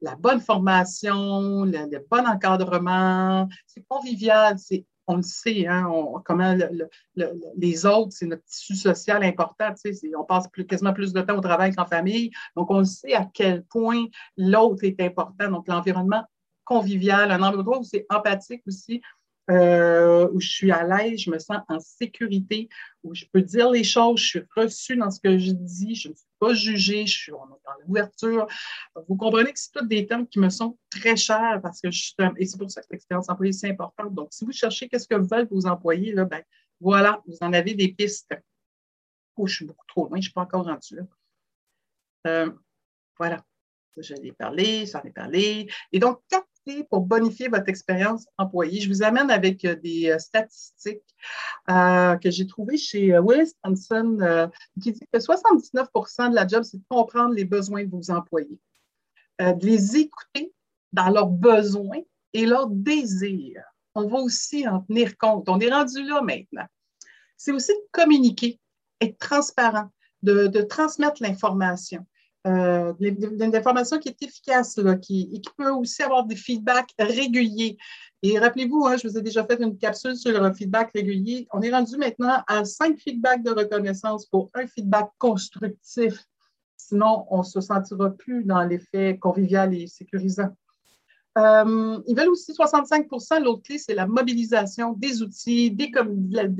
la 0.00 0.14
bonne 0.14 0.40
formation, 0.40 1.64
le, 1.64 2.06
bon 2.08 2.24
encadrement, 2.24 3.48
c'est 3.66 3.84
convivial, 3.88 4.60
c'est 4.60 4.84
on 5.10 5.16
le 5.16 5.22
sait, 5.22 5.66
hein, 5.66 5.90
comment 6.24 6.56
les 7.56 7.86
autres, 7.86 8.12
c'est 8.12 8.26
notre 8.26 8.44
tissu 8.44 8.76
social 8.76 9.22
important. 9.22 9.74
on 10.16 10.24
passe 10.24 10.46
quasiment 10.68 10.92
plus 10.92 11.12
de 11.12 11.20
temps 11.20 11.36
au 11.36 11.40
travail 11.40 11.74
qu'en 11.74 11.86
famille. 11.86 12.30
Donc, 12.56 12.70
on 12.70 12.84
sait 12.84 13.14
à 13.14 13.28
quel 13.32 13.64
point 13.64 14.04
l'autre 14.36 14.84
est 14.84 15.00
important. 15.00 15.50
Donc, 15.50 15.68
l'environnement 15.68 16.24
convivial, 16.64 17.32
un 17.32 17.42
endroit 17.42 17.80
où 17.80 17.84
c'est 17.84 18.06
empathique 18.08 18.62
aussi, 18.66 19.02
euh, 19.50 20.28
où 20.32 20.40
je 20.40 20.48
suis 20.48 20.70
à 20.70 20.84
l'aise, 20.84 21.20
je 21.20 21.30
me 21.30 21.38
sens 21.38 21.58
en 21.68 21.80
sécurité, 21.80 22.68
où 23.02 23.14
je 23.14 23.24
peux 23.32 23.42
dire 23.42 23.70
les 23.70 23.84
choses, 23.84 24.20
je 24.20 24.26
suis 24.26 24.42
reçue 24.54 24.96
dans 24.96 25.10
ce 25.10 25.20
que 25.20 25.38
je 25.38 25.50
dis, 25.50 25.94
je 25.94 26.08
ne 26.08 26.14
suis 26.14 26.26
pas 26.38 26.54
jugée, 26.54 27.06
je 27.06 27.18
suis 27.18 27.32
dans 27.32 27.58
l'ouverture. 27.86 28.46
Vous 29.08 29.16
comprenez 29.16 29.52
que 29.52 29.58
c'est 29.58 29.72
tous 29.72 29.86
des 29.86 30.06
termes 30.06 30.26
qui 30.26 30.38
me 30.38 30.50
sont 30.50 30.78
très 30.90 31.16
chers 31.16 31.60
parce 31.62 31.80
que 31.80 31.90
je 31.90 32.00
suis, 32.00 32.14
et 32.38 32.46
c'est 32.46 32.58
pour 32.58 32.70
ça 32.70 32.80
que 32.82 32.88
l'expérience 32.90 33.28
employée, 33.28 33.52
c'est 33.52 33.70
important. 33.70 34.06
Donc, 34.06 34.28
si 34.30 34.44
vous 34.44 34.52
cherchez 34.52 34.88
qu'est-ce 34.88 35.08
que 35.08 35.16
veulent 35.16 35.48
vos 35.50 35.66
employés, 35.66 36.12
là, 36.12 36.24
ben, 36.24 36.42
voilà, 36.80 37.22
vous 37.26 37.36
en 37.40 37.52
avez 37.52 37.74
des 37.74 37.88
pistes. 37.88 38.34
Oh, 39.36 39.46
je 39.46 39.54
suis 39.56 39.64
beaucoup 39.64 39.86
trop 39.86 40.04
loin, 40.04 40.16
je 40.16 40.18
ne 40.18 40.22
suis 40.22 40.32
pas 40.32 40.42
encore 40.42 40.64
rendue 40.64 40.96
là. 40.96 41.02
Euh, 42.26 42.50
voilà. 43.18 43.44
J'en 43.96 44.14
ai 44.16 44.32
parlé, 44.32 44.86
j'en 44.86 45.02
ai 45.02 45.10
parlé. 45.10 45.70
Et 45.92 45.98
donc, 45.98 46.20
pour 46.88 47.00
bonifier 47.00 47.48
votre 47.48 47.68
expérience 47.68 48.26
employée. 48.38 48.80
Je 48.80 48.88
vous 48.88 49.02
amène 49.02 49.30
avec 49.30 49.64
euh, 49.64 49.76
des 49.76 50.10
euh, 50.10 50.18
statistiques 50.18 51.02
euh, 51.70 52.16
que 52.16 52.30
j'ai 52.30 52.46
trouvées 52.46 52.76
chez 52.76 53.18
Willis 53.18 53.52
Thompson 53.62 54.50
qui 54.80 54.92
dit 54.92 55.00
que 55.12 55.18
79% 55.18 56.30
de 56.30 56.34
la 56.34 56.46
job, 56.46 56.62
c'est 56.62 56.78
de 56.78 56.84
comprendre 56.88 57.34
les 57.34 57.44
besoins 57.44 57.84
de 57.84 57.90
vos 57.90 58.10
employés, 58.10 58.58
de 59.38 59.66
les 59.66 59.96
écouter 59.96 60.52
dans 60.92 61.08
leurs 61.10 61.28
besoins 61.28 62.00
et 62.32 62.46
leurs 62.46 62.68
désirs. 62.68 63.62
On 63.94 64.06
va 64.06 64.18
aussi 64.18 64.66
en 64.68 64.80
tenir 64.80 65.16
compte. 65.16 65.48
On 65.48 65.60
est 65.60 65.70
rendu 65.70 66.02
là 66.04 66.22
maintenant. 66.22 66.66
C'est 67.36 67.52
aussi 67.52 67.72
de 67.72 67.88
communiquer, 67.92 68.60
être 69.00 69.18
transparent, 69.18 69.90
de, 70.22 70.60
transmettre 70.62 71.22
l'information. 71.22 72.06
Euh, 72.46 72.94
l'information 72.98 73.98
qui 73.98 74.08
est 74.08 74.22
efficace, 74.22 74.80
qui, 75.02 75.28
et 75.32 75.40
qui 75.40 75.50
peut 75.58 75.70
aussi 75.70 76.02
avoir 76.02 76.24
des 76.24 76.36
feedbacks 76.36 76.94
réguliers. 76.98 77.76
Et 78.22 78.38
rappelez-vous, 78.38 78.86
hein, 78.86 78.96
je 78.96 79.08
vous 79.08 79.18
ai 79.18 79.22
déjà 79.22 79.44
fait 79.44 79.60
une 79.60 79.76
capsule 79.76 80.16
sur 80.16 80.40
le 80.40 80.54
feedback 80.54 80.90
régulier. 80.94 81.46
On 81.52 81.60
est 81.60 81.70
rendu 81.70 81.98
maintenant 81.98 82.42
à 82.46 82.64
cinq 82.64 82.98
feedbacks 82.98 83.42
de 83.42 83.50
reconnaissance 83.50 84.24
pour 84.26 84.50
un 84.54 84.66
feedback 84.66 85.10
constructif. 85.18 86.24
Sinon, 86.76 87.26
on 87.30 87.38
ne 87.38 87.42
se 87.44 87.60
sentira 87.60 88.10
plus 88.10 88.44
dans 88.44 88.62
l'effet 88.62 89.18
convivial 89.18 89.74
et 89.74 89.86
sécurisant. 89.86 90.48
Euh, 91.38 92.00
ils 92.06 92.16
veulent 92.16 92.30
aussi 92.30 92.52
65% 92.52 93.44
L'autre 93.44 93.62
clé, 93.62 93.78
c'est 93.78 93.94
la 93.94 94.06
mobilisation 94.06 94.94
des 94.94 95.22
outils, 95.22 95.70
des, 95.70 95.90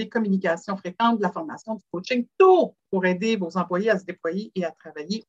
communications 0.09 0.77
fréquentes, 0.77 1.19
de 1.19 1.23
la 1.23 1.33
formation, 1.33 1.75
du 1.75 1.83
coaching, 1.91 2.27
tout 2.39 2.75
pour 2.91 3.05
aider 3.07 3.37
vos 3.37 3.57
employés 3.57 3.91
à 3.91 3.99
se 3.99 4.05
déployer 4.05 4.53
et 4.55 4.65
à 4.65 4.71
travailler 4.71 5.25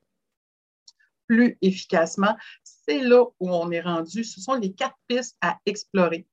plus 1.32 1.58
efficacement. 1.62 2.36
C'est 2.64 3.00
là 3.00 3.24
où 3.40 3.50
on 3.50 3.72
est 3.72 3.80
rendu. 3.80 4.26
Ce 4.26 4.42
sont 4.42 4.56
les 4.56 4.74
quatre 4.74 4.98
pistes 5.08 5.38
à 5.40 5.58
explorer. 5.66 6.28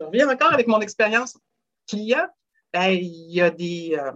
Je 0.00 0.06
reviens 0.06 0.28
encore 0.28 0.52
avec 0.52 0.66
mon 0.66 0.80
expérience 0.80 1.38
client. 1.88 2.26
Ben, 2.72 2.88
il, 2.88 3.30
y 3.30 3.40
a 3.40 3.50
des, 3.50 3.96
euh, 3.96 4.10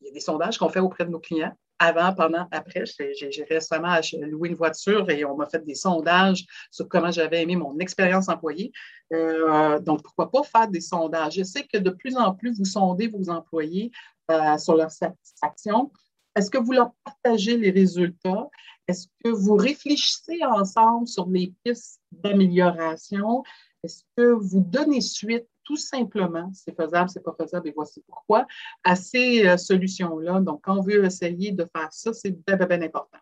il 0.00 0.08
y 0.08 0.10
a 0.10 0.12
des 0.12 0.20
sondages 0.20 0.58
qu'on 0.58 0.68
fait 0.68 0.80
auprès 0.80 1.06
de 1.06 1.10
nos 1.10 1.18
clients 1.18 1.56
avant, 1.78 2.12
pendant, 2.12 2.46
après. 2.50 2.84
J'ai 2.86 3.46
récemment 3.48 3.98
loué 4.20 4.50
une 4.50 4.54
voiture 4.54 5.08
et 5.08 5.24
on 5.24 5.34
m'a 5.34 5.46
fait 5.46 5.64
des 5.64 5.76
sondages 5.76 6.44
sur 6.70 6.86
comment 6.86 7.10
j'avais 7.10 7.42
aimé 7.42 7.56
mon 7.56 7.78
expérience 7.78 8.28
employée. 8.28 8.70
Euh, 9.14 9.78
donc, 9.78 10.02
pourquoi 10.02 10.30
pas 10.30 10.42
faire 10.42 10.68
des 10.68 10.82
sondages? 10.82 11.36
Je 11.36 11.42
sais 11.42 11.62
que 11.62 11.78
de 11.78 11.88
plus 11.88 12.18
en 12.18 12.34
plus, 12.34 12.58
vous 12.58 12.66
sondez 12.66 13.08
vos 13.08 13.30
employés 13.30 13.92
euh, 14.30 14.58
sur 14.58 14.76
leur 14.76 14.90
satisfaction. 14.90 15.90
Est-ce 16.38 16.52
que 16.52 16.58
vous 16.58 16.70
leur 16.70 16.92
partagez 17.04 17.56
les 17.56 17.70
résultats? 17.70 18.48
Est-ce 18.86 19.08
que 19.24 19.28
vous 19.28 19.56
réfléchissez 19.56 20.38
ensemble 20.44 21.08
sur 21.08 21.28
les 21.28 21.52
pistes 21.64 22.00
d'amélioration? 22.12 23.42
Est-ce 23.82 24.04
que 24.16 24.30
vous 24.30 24.60
donnez 24.60 25.00
suite 25.00 25.48
tout 25.64 25.76
simplement, 25.76 26.50
c'est 26.54 26.74
faisable, 26.74 27.10
c'est 27.10 27.22
pas 27.22 27.34
faisable, 27.38 27.68
et 27.68 27.72
voici 27.72 28.02
pourquoi, 28.08 28.46
à 28.84 28.96
ces 28.96 29.46
euh, 29.46 29.58
solutions-là. 29.58 30.40
Donc, 30.40 30.62
quand 30.62 30.78
on 30.78 30.80
veut 30.80 31.04
essayer 31.04 31.52
de 31.52 31.68
faire 31.76 31.92
ça, 31.92 32.14
c'est 32.14 32.30
bien, 32.30 32.56
bien, 32.56 32.80
important. 32.80 33.18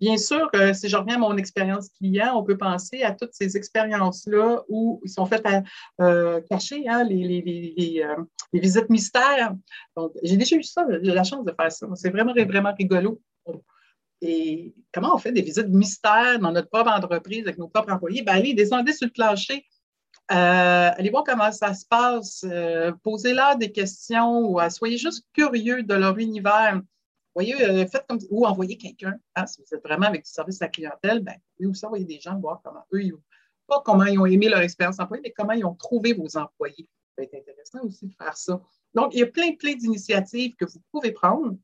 Bien 0.00 0.16
sûr, 0.16 0.48
euh, 0.54 0.72
si 0.74 0.88
je 0.88 0.96
reviens 0.96 1.16
à 1.16 1.18
mon 1.18 1.36
expérience 1.36 1.88
client, 1.90 2.36
on 2.36 2.44
peut 2.44 2.56
penser 2.56 3.02
à 3.02 3.12
toutes 3.12 3.32
ces 3.32 3.56
expériences-là 3.56 4.62
où 4.68 5.00
ils 5.04 5.10
sont 5.10 5.26
faits 5.26 5.44
à 5.46 5.62
euh, 6.00 6.40
cacher 6.48 6.88
hein, 6.88 7.04
les, 7.04 7.26
les, 7.26 8.60
visites 8.60 8.90
mystères. 8.90 9.54
Donc, 9.96 10.12
j'ai 10.22 10.36
déjà 10.36 10.56
eu 10.56 10.62
ça, 10.62 10.86
j'ai 11.02 11.12
la 11.12 11.24
chance 11.24 11.44
de 11.44 11.52
faire 11.52 11.72
ça. 11.72 11.86
C'est 11.94 12.10
vraiment, 12.10 12.32
vraiment 12.32 12.72
rigolo. 12.78 13.20
Et 14.20 14.74
comment 14.92 15.14
on 15.14 15.18
fait 15.18 15.32
des 15.32 15.42
visites 15.42 15.68
mystères 15.68 16.38
dans 16.40 16.52
notre 16.52 16.68
propre 16.68 16.90
entreprise 16.90 17.42
avec 17.44 17.58
nos 17.58 17.68
propres 17.68 17.92
employés? 17.92 18.22
Ben, 18.22 18.34
allez, 18.34 18.54
descendez 18.54 18.92
sur 18.92 19.06
le 19.06 19.12
plancher, 19.12 19.64
euh, 20.30 20.90
allez 20.94 21.08
voir 21.08 21.24
comment 21.24 21.50
ça 21.52 21.72
se 21.72 21.86
passe. 21.86 22.44
Euh, 22.44 22.92
posez-leur 23.02 23.56
des 23.56 23.72
questions 23.72 24.40
ou 24.40 24.60
euh, 24.60 24.68
soyez 24.68 24.98
juste 24.98 25.24
curieux 25.32 25.82
de 25.82 25.94
leur 25.94 26.18
univers. 26.18 26.80
Voyez, 27.38 27.86
faites 27.86 28.04
comme 28.08 28.18
ou 28.30 28.44
envoyez 28.44 28.76
quelqu'un. 28.76 29.16
Hein, 29.36 29.46
si 29.46 29.62
vous 29.62 29.72
êtes 29.72 29.84
vraiment 29.84 30.06
avec 30.06 30.24
du 30.24 30.30
service 30.30 30.60
à 30.60 30.64
la 30.64 30.70
clientèle, 30.70 31.20
ben, 31.20 31.36
vous 31.60 31.84
envoyez 31.84 32.04
des 32.04 32.18
gens 32.18 32.36
voir 32.40 32.60
comment 32.64 32.84
eux, 32.92 33.22
pas 33.68 33.80
comment 33.84 34.06
ils 34.06 34.18
ont 34.18 34.26
aimé 34.26 34.48
leur 34.48 34.58
expérience 34.58 34.98
employée, 34.98 35.22
mais 35.22 35.30
comment 35.30 35.52
ils 35.52 35.64
ont 35.64 35.76
trouvé 35.76 36.14
vos 36.14 36.36
employés. 36.36 36.88
Ça 37.14 37.22
va 37.22 37.22
être 37.22 37.34
intéressant 37.34 37.78
aussi 37.84 38.08
de 38.08 38.14
faire 38.14 38.36
ça. 38.36 38.60
Donc, 38.92 39.14
il 39.14 39.20
y 39.20 39.22
a 39.22 39.26
plein, 39.26 39.54
plein 39.54 39.74
d'initiatives 39.74 40.56
que 40.56 40.64
vous 40.64 40.82
pouvez 40.90 41.12
prendre 41.12 41.56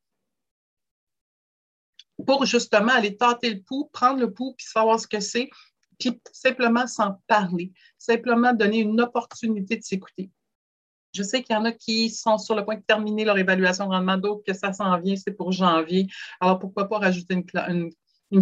pour 2.24 2.46
justement 2.46 2.92
aller 2.92 3.16
tâter 3.16 3.52
le 3.52 3.60
pouls, 3.60 3.90
prendre 3.92 4.20
le 4.20 4.32
pouls, 4.32 4.54
puis 4.56 4.66
savoir 4.66 5.00
ce 5.00 5.08
que 5.08 5.18
c'est, 5.18 5.50
puis 5.98 6.20
simplement 6.30 6.86
s'en 6.86 7.20
parler, 7.26 7.72
simplement 7.98 8.52
donner 8.52 8.78
une 8.78 9.00
opportunité 9.00 9.76
de 9.76 9.82
s'écouter. 9.82 10.30
Je 11.14 11.22
sais 11.22 11.42
qu'il 11.42 11.54
y 11.54 11.58
en 11.58 11.64
a 11.64 11.72
qui 11.72 12.10
sont 12.10 12.38
sur 12.38 12.56
le 12.56 12.64
point 12.64 12.76
de 12.76 12.82
terminer 12.82 13.24
leur 13.24 13.38
évaluation 13.38 13.86
de 13.86 13.90
rendement, 13.90 14.16
d'autres 14.16 14.42
que 14.44 14.52
ça 14.52 14.72
s'en 14.72 14.98
vient, 14.98 15.14
c'est 15.14 15.32
pour 15.32 15.52
janvier. 15.52 16.08
Alors, 16.40 16.58
pourquoi 16.58 16.88
pas 16.88 16.98
rajouter 16.98 17.44
une, 17.68 17.90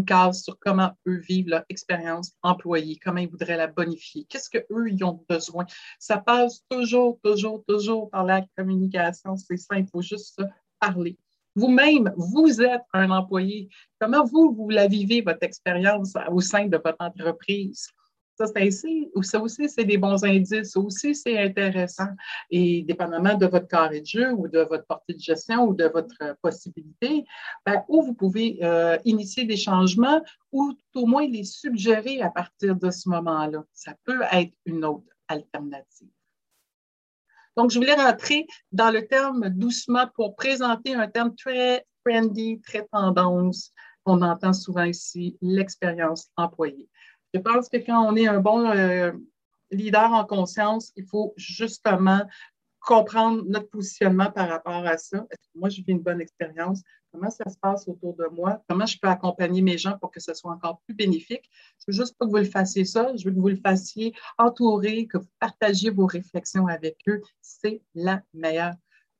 case 0.06 0.42
sur 0.42 0.58
comment 0.58 0.90
eux 1.06 1.18
vivent 1.18 1.50
leur 1.50 1.64
expérience 1.68 2.32
employée, 2.42 2.98
comment 3.04 3.20
ils 3.20 3.28
voudraient 3.28 3.58
la 3.58 3.66
bonifier, 3.66 4.24
qu'est-ce 4.26 4.48
qu'eux, 4.48 4.88
ils 4.90 5.04
ont 5.04 5.22
besoin. 5.28 5.66
Ça 5.98 6.16
passe 6.16 6.64
toujours, 6.70 7.18
toujours, 7.22 7.62
toujours 7.68 8.08
par 8.08 8.24
la 8.24 8.42
communication. 8.56 9.36
C'est 9.36 9.58
simple, 9.58 9.82
il 9.82 9.88
faut 9.92 10.00
juste 10.00 10.42
parler. 10.80 11.18
Vous-même, 11.54 12.10
vous 12.16 12.62
êtes 12.62 12.80
un 12.94 13.10
employé. 13.10 13.68
Comment 14.00 14.24
vous, 14.24 14.54
vous 14.54 14.70
la 14.70 14.86
vivez, 14.86 15.20
votre 15.20 15.42
expérience 15.42 16.14
au 16.30 16.40
sein 16.40 16.68
de 16.68 16.80
votre 16.82 16.96
entreprise? 17.00 17.90
Ça, 18.34 18.46
aussi, 18.66 19.10
ça 19.22 19.40
aussi, 19.40 19.68
c'est 19.68 19.84
des 19.84 19.98
bons 19.98 20.24
indices. 20.24 20.72
Ça 20.72 20.80
aussi, 20.80 21.14
c'est 21.14 21.38
intéressant. 21.38 22.08
Et 22.50 22.82
dépendamment 22.82 23.34
de 23.34 23.46
votre 23.46 23.68
carré 23.68 24.00
de 24.00 24.06
jeu 24.06 24.32
ou 24.32 24.48
de 24.48 24.60
votre 24.60 24.86
portée 24.86 25.14
de 25.14 25.20
gestion 25.20 25.64
ou 25.64 25.74
de 25.74 25.84
votre 25.84 26.36
possibilité, 26.42 27.24
ben, 27.66 27.82
où 27.88 28.02
vous 28.02 28.14
pouvez 28.14 28.58
euh, 28.62 28.98
initier 29.04 29.44
des 29.44 29.56
changements 29.56 30.22
ou 30.50 30.72
au 30.94 31.06
moins 31.06 31.26
les 31.26 31.44
suggérer 31.44 32.22
à 32.22 32.30
partir 32.30 32.76
de 32.76 32.90
ce 32.90 33.08
moment-là. 33.10 33.64
Ça 33.72 33.94
peut 34.04 34.22
être 34.32 34.52
une 34.64 34.84
autre 34.84 35.12
alternative. 35.28 36.08
Donc, 37.56 37.70
je 37.70 37.78
voulais 37.78 37.94
rentrer 37.94 38.46
dans 38.72 38.90
le 38.90 39.06
terme 39.06 39.50
doucement 39.50 40.06
pour 40.14 40.34
présenter 40.36 40.94
un 40.94 41.06
terme 41.06 41.34
très 41.36 41.84
trendy, 42.04 42.60
très 42.62 42.86
tendance 42.90 43.72
qu'on 44.04 44.22
entend 44.22 44.52
souvent 44.52 44.84
ici, 44.84 45.36
l'expérience 45.40 46.30
employée. 46.36 46.88
Je 47.34 47.40
pense 47.40 47.68
que 47.68 47.78
quand 47.78 48.04
on 48.06 48.16
est 48.16 48.26
un 48.26 48.40
bon 48.40 48.70
euh, 48.70 49.12
leader 49.70 50.12
en 50.12 50.24
conscience, 50.24 50.92
il 50.96 51.06
faut 51.06 51.32
justement 51.36 52.22
comprendre 52.80 53.44
notre 53.46 53.68
positionnement 53.70 54.30
par 54.30 54.48
rapport 54.48 54.84
à 54.86 54.98
ça. 54.98 55.24
Moi, 55.54 55.68
je 55.68 55.76
vis 55.76 55.92
une 55.92 56.00
bonne 56.00 56.20
expérience? 56.20 56.82
Comment 57.12 57.30
ça 57.30 57.48
se 57.48 57.56
passe 57.58 57.86
autour 57.86 58.16
de 58.16 58.26
moi? 58.32 58.62
Comment 58.68 58.86
je 58.86 58.98
peux 58.98 59.08
accompagner 59.08 59.62
mes 59.62 59.78
gens 59.78 59.98
pour 59.98 60.10
que 60.10 60.20
ce 60.20 60.34
soit 60.34 60.50
encore 60.50 60.80
plus 60.80 60.94
bénéfique? 60.94 61.48
Je 61.78 61.84
veux 61.88 61.92
juste 61.92 62.16
pas 62.18 62.26
que 62.26 62.30
vous 62.30 62.38
le 62.38 62.44
fassiez 62.44 62.84
ça. 62.84 63.14
Je 63.16 63.24
veux 63.24 63.34
que 63.34 63.38
vous 63.38 63.48
le 63.48 63.56
fassiez 63.56 64.14
entouré, 64.38 65.06
que 65.06 65.18
vous 65.18 65.28
partagiez 65.38 65.90
vos 65.90 66.06
réflexions 66.06 66.66
avec 66.66 66.96
eux. 67.08 67.20
C'est 67.40 67.82
la 67.94 68.22
meilleure 68.32 68.74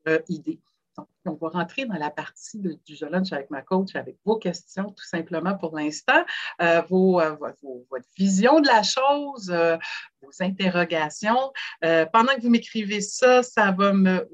euh, 0.09 0.19
idée. 0.29 0.59
Donc, 0.97 1.09
on 1.25 1.35
va 1.35 1.49
rentrer 1.49 1.87
dans 1.87 1.97
la 1.97 2.11
partie 2.11 2.59
du 2.59 2.97
jeu 2.97 3.09
lunch 3.09 3.33
avec 3.33 3.51
ma 3.51 3.63
coach, 3.63 3.95
avec 3.95 4.17
vos 4.25 4.37
questions, 4.37 4.91
tout 4.91 5.05
simplement 5.05 5.57
pour 5.57 5.77
l'instant, 5.77 6.25
euh, 6.61 6.83
vos, 6.83 7.21
euh, 7.21 7.35
votre 7.37 8.09
vision 8.17 8.61
de 8.61 8.67
la 8.67 8.83
chose, 8.83 9.51
euh, 9.51 9.77
vos 10.21 10.31
interrogations. 10.41 11.53
pendant 11.81 12.35
que 12.35 12.43
vous 12.43 12.51
m'écrivez 12.51 13.01
ça, 13.01 13.43
ça 13.43 13.73
va 13.73 13.93
me. 13.93 14.29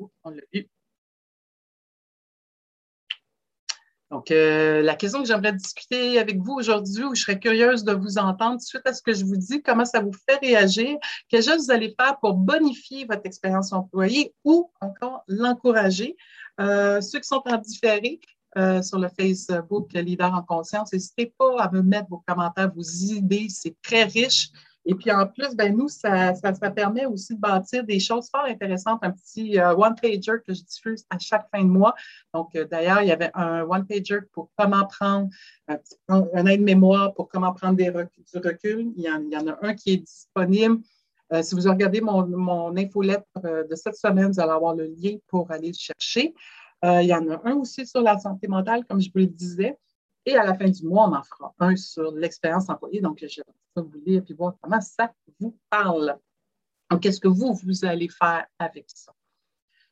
Donc, 4.10 4.30
la 4.30 4.94
question 4.96 5.20
que 5.20 5.28
j'aimerais 5.28 5.52
discuter 5.52 6.18
avec 6.18 6.38
vous 6.38 6.54
aujourd'hui, 6.54 7.04
où 7.04 7.14
je 7.14 7.22
serais 7.22 7.38
curieuse 7.38 7.84
de 7.84 7.92
vous 7.92 8.16
entendre 8.16 8.60
suite 8.60 8.86
à 8.86 8.94
ce 8.94 9.02
que 9.02 9.12
je 9.12 9.24
vous 9.24 9.36
dis, 9.36 9.62
comment 9.62 9.84
ça 9.84 10.00
vous 10.00 10.14
fait 10.28 10.38
réagir, 10.38 10.96
quel 11.28 11.42
chose 11.42 11.66
vous 11.66 11.70
allez 11.70 11.94
faire 11.98 12.18
pour 12.18 12.34
bonifier 12.34 13.04
votre 13.04 13.26
expérience 13.26 13.72
employée 13.72 14.34
ou 14.44 14.70
encore 14.80 15.24
l'encourager? 15.28 16.16
Euh, 16.60 17.00
ceux 17.00 17.20
qui 17.20 17.28
sont 17.28 17.42
en 17.44 17.56
différé 17.58 18.20
euh, 18.56 18.82
sur 18.82 18.98
le 18.98 19.08
Facebook 19.08 19.92
Leader 19.92 20.32
en 20.32 20.42
conscience, 20.42 20.92
n'hésitez 20.92 21.32
pas 21.38 21.60
à 21.60 21.70
me 21.70 21.82
mettre 21.82 22.08
vos 22.08 22.22
commentaires, 22.26 22.72
vos 22.74 22.82
idées, 22.82 23.46
c'est 23.48 23.76
très 23.82 24.04
riche. 24.04 24.50
Et 24.84 24.94
puis 24.94 25.12
en 25.12 25.26
plus, 25.26 25.54
ben 25.54 25.76
nous, 25.76 25.88
ça, 25.88 26.34
ça, 26.34 26.52
permet 26.70 27.04
aussi 27.04 27.34
de 27.34 27.40
bâtir 27.40 27.84
des 27.84 28.00
choses 28.00 28.30
fort 28.30 28.46
intéressantes, 28.46 29.00
un 29.02 29.10
petit 29.10 29.58
euh, 29.60 29.74
one-pager 29.74 30.38
que 30.46 30.54
je 30.54 30.62
diffuse 30.62 31.04
à 31.10 31.18
chaque 31.18 31.46
fin 31.54 31.62
de 31.62 31.68
mois. 31.68 31.94
Donc 32.32 32.56
d'ailleurs, 32.70 33.02
il 33.02 33.08
y 33.08 33.12
avait 33.12 33.30
un 33.34 33.64
one-pager 33.64 34.20
pour 34.32 34.50
comment 34.56 34.86
prendre 34.86 35.28
un, 36.08 36.46
aide-mémoire 36.46 37.12
pour 37.12 37.28
comment 37.28 37.52
prendre 37.52 37.76
des 37.76 37.90
du 37.90 38.38
recul. 38.38 38.92
Il 38.96 39.02
y, 39.02 39.10
en, 39.10 39.20
il 39.20 39.30
y, 39.30 39.36
en, 39.36 39.46
a 39.48 39.58
un 39.60 39.74
qui 39.74 39.92
est 39.92 39.96
disponible. 39.98 40.78
Euh, 41.32 41.42
si 41.42 41.54
vous 41.54 41.68
regardez 41.68 42.00
mon, 42.00 42.26
mon 42.26 42.76
infolettre 42.76 43.26
euh, 43.44 43.64
de 43.64 43.74
cette 43.74 43.96
semaine, 43.96 44.32
vous 44.32 44.40
allez 44.40 44.52
avoir 44.52 44.74
le 44.74 44.86
lien 44.86 45.16
pour 45.26 45.50
aller 45.50 45.68
le 45.68 45.74
chercher. 45.74 46.34
Euh, 46.84 47.02
il 47.02 47.08
y 47.08 47.14
en 47.14 47.28
a 47.30 47.40
un 47.44 47.54
aussi 47.56 47.86
sur 47.86 48.00
la 48.00 48.18
santé 48.18 48.48
mentale, 48.48 48.84
comme 48.86 49.00
je 49.00 49.10
vous 49.12 49.18
le 49.18 49.26
disais. 49.26 49.78
Et 50.24 50.36
à 50.36 50.44
la 50.44 50.54
fin 50.54 50.68
du 50.68 50.84
mois, 50.84 51.08
on 51.08 51.14
en 51.14 51.22
fera 51.22 51.54
un 51.58 51.76
sur 51.76 52.12
l'expérience 52.12 52.68
employée. 52.68 53.00
Donc, 53.00 53.18
je 53.20 53.40
vais 53.40 53.82
vous 53.82 54.00
lire 54.04 54.22
et 54.28 54.34
voir 54.34 54.54
comment 54.60 54.80
ça 54.80 55.12
vous 55.40 55.56
parle. 55.70 56.16
Donc, 56.90 57.00
qu'est-ce 57.00 57.20
que 57.20 57.28
vous, 57.28 57.54
vous 57.54 57.84
allez 57.84 58.08
faire 58.08 58.46
avec 58.58 58.86
ça? 58.88 59.12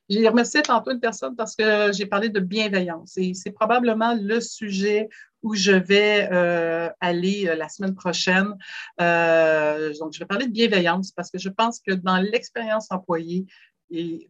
J'ai 0.09 0.29
remercié 0.29 0.63
tantôt 0.63 0.93
une 0.93 1.01
personne 1.01 1.35
parce 1.35 1.57
que 1.57 1.93
j'ai 1.93 2.07
parlé 2.07 2.29
de 2.29 2.41
bienveillance 2.41 3.17
et 3.17 3.35
c'est 3.35 3.51
probablement 3.51 4.15
le 4.15 4.41
sujet 4.41 5.09
où 5.43 5.55
je 5.55 5.73
vais 5.73 6.29
euh, 6.33 6.89
aller 7.01 7.49
euh, 7.49 7.57
la 7.57 7.69
semaine 7.69 7.95
prochaine. 7.95 8.57
Euh, 9.01 9.93
donc, 10.01 10.13
je 10.13 10.19
vais 10.19 10.27
parler 10.27 10.47
de 10.47 10.53
bienveillance 10.53 11.13
parce 11.13 11.31
que 11.31 11.39
je 11.39 11.49
pense 11.49 11.81
que 11.81 11.93
dans 11.93 12.19
l'expérience 12.19 12.91
employée, 12.91 13.47
il 13.91 14.27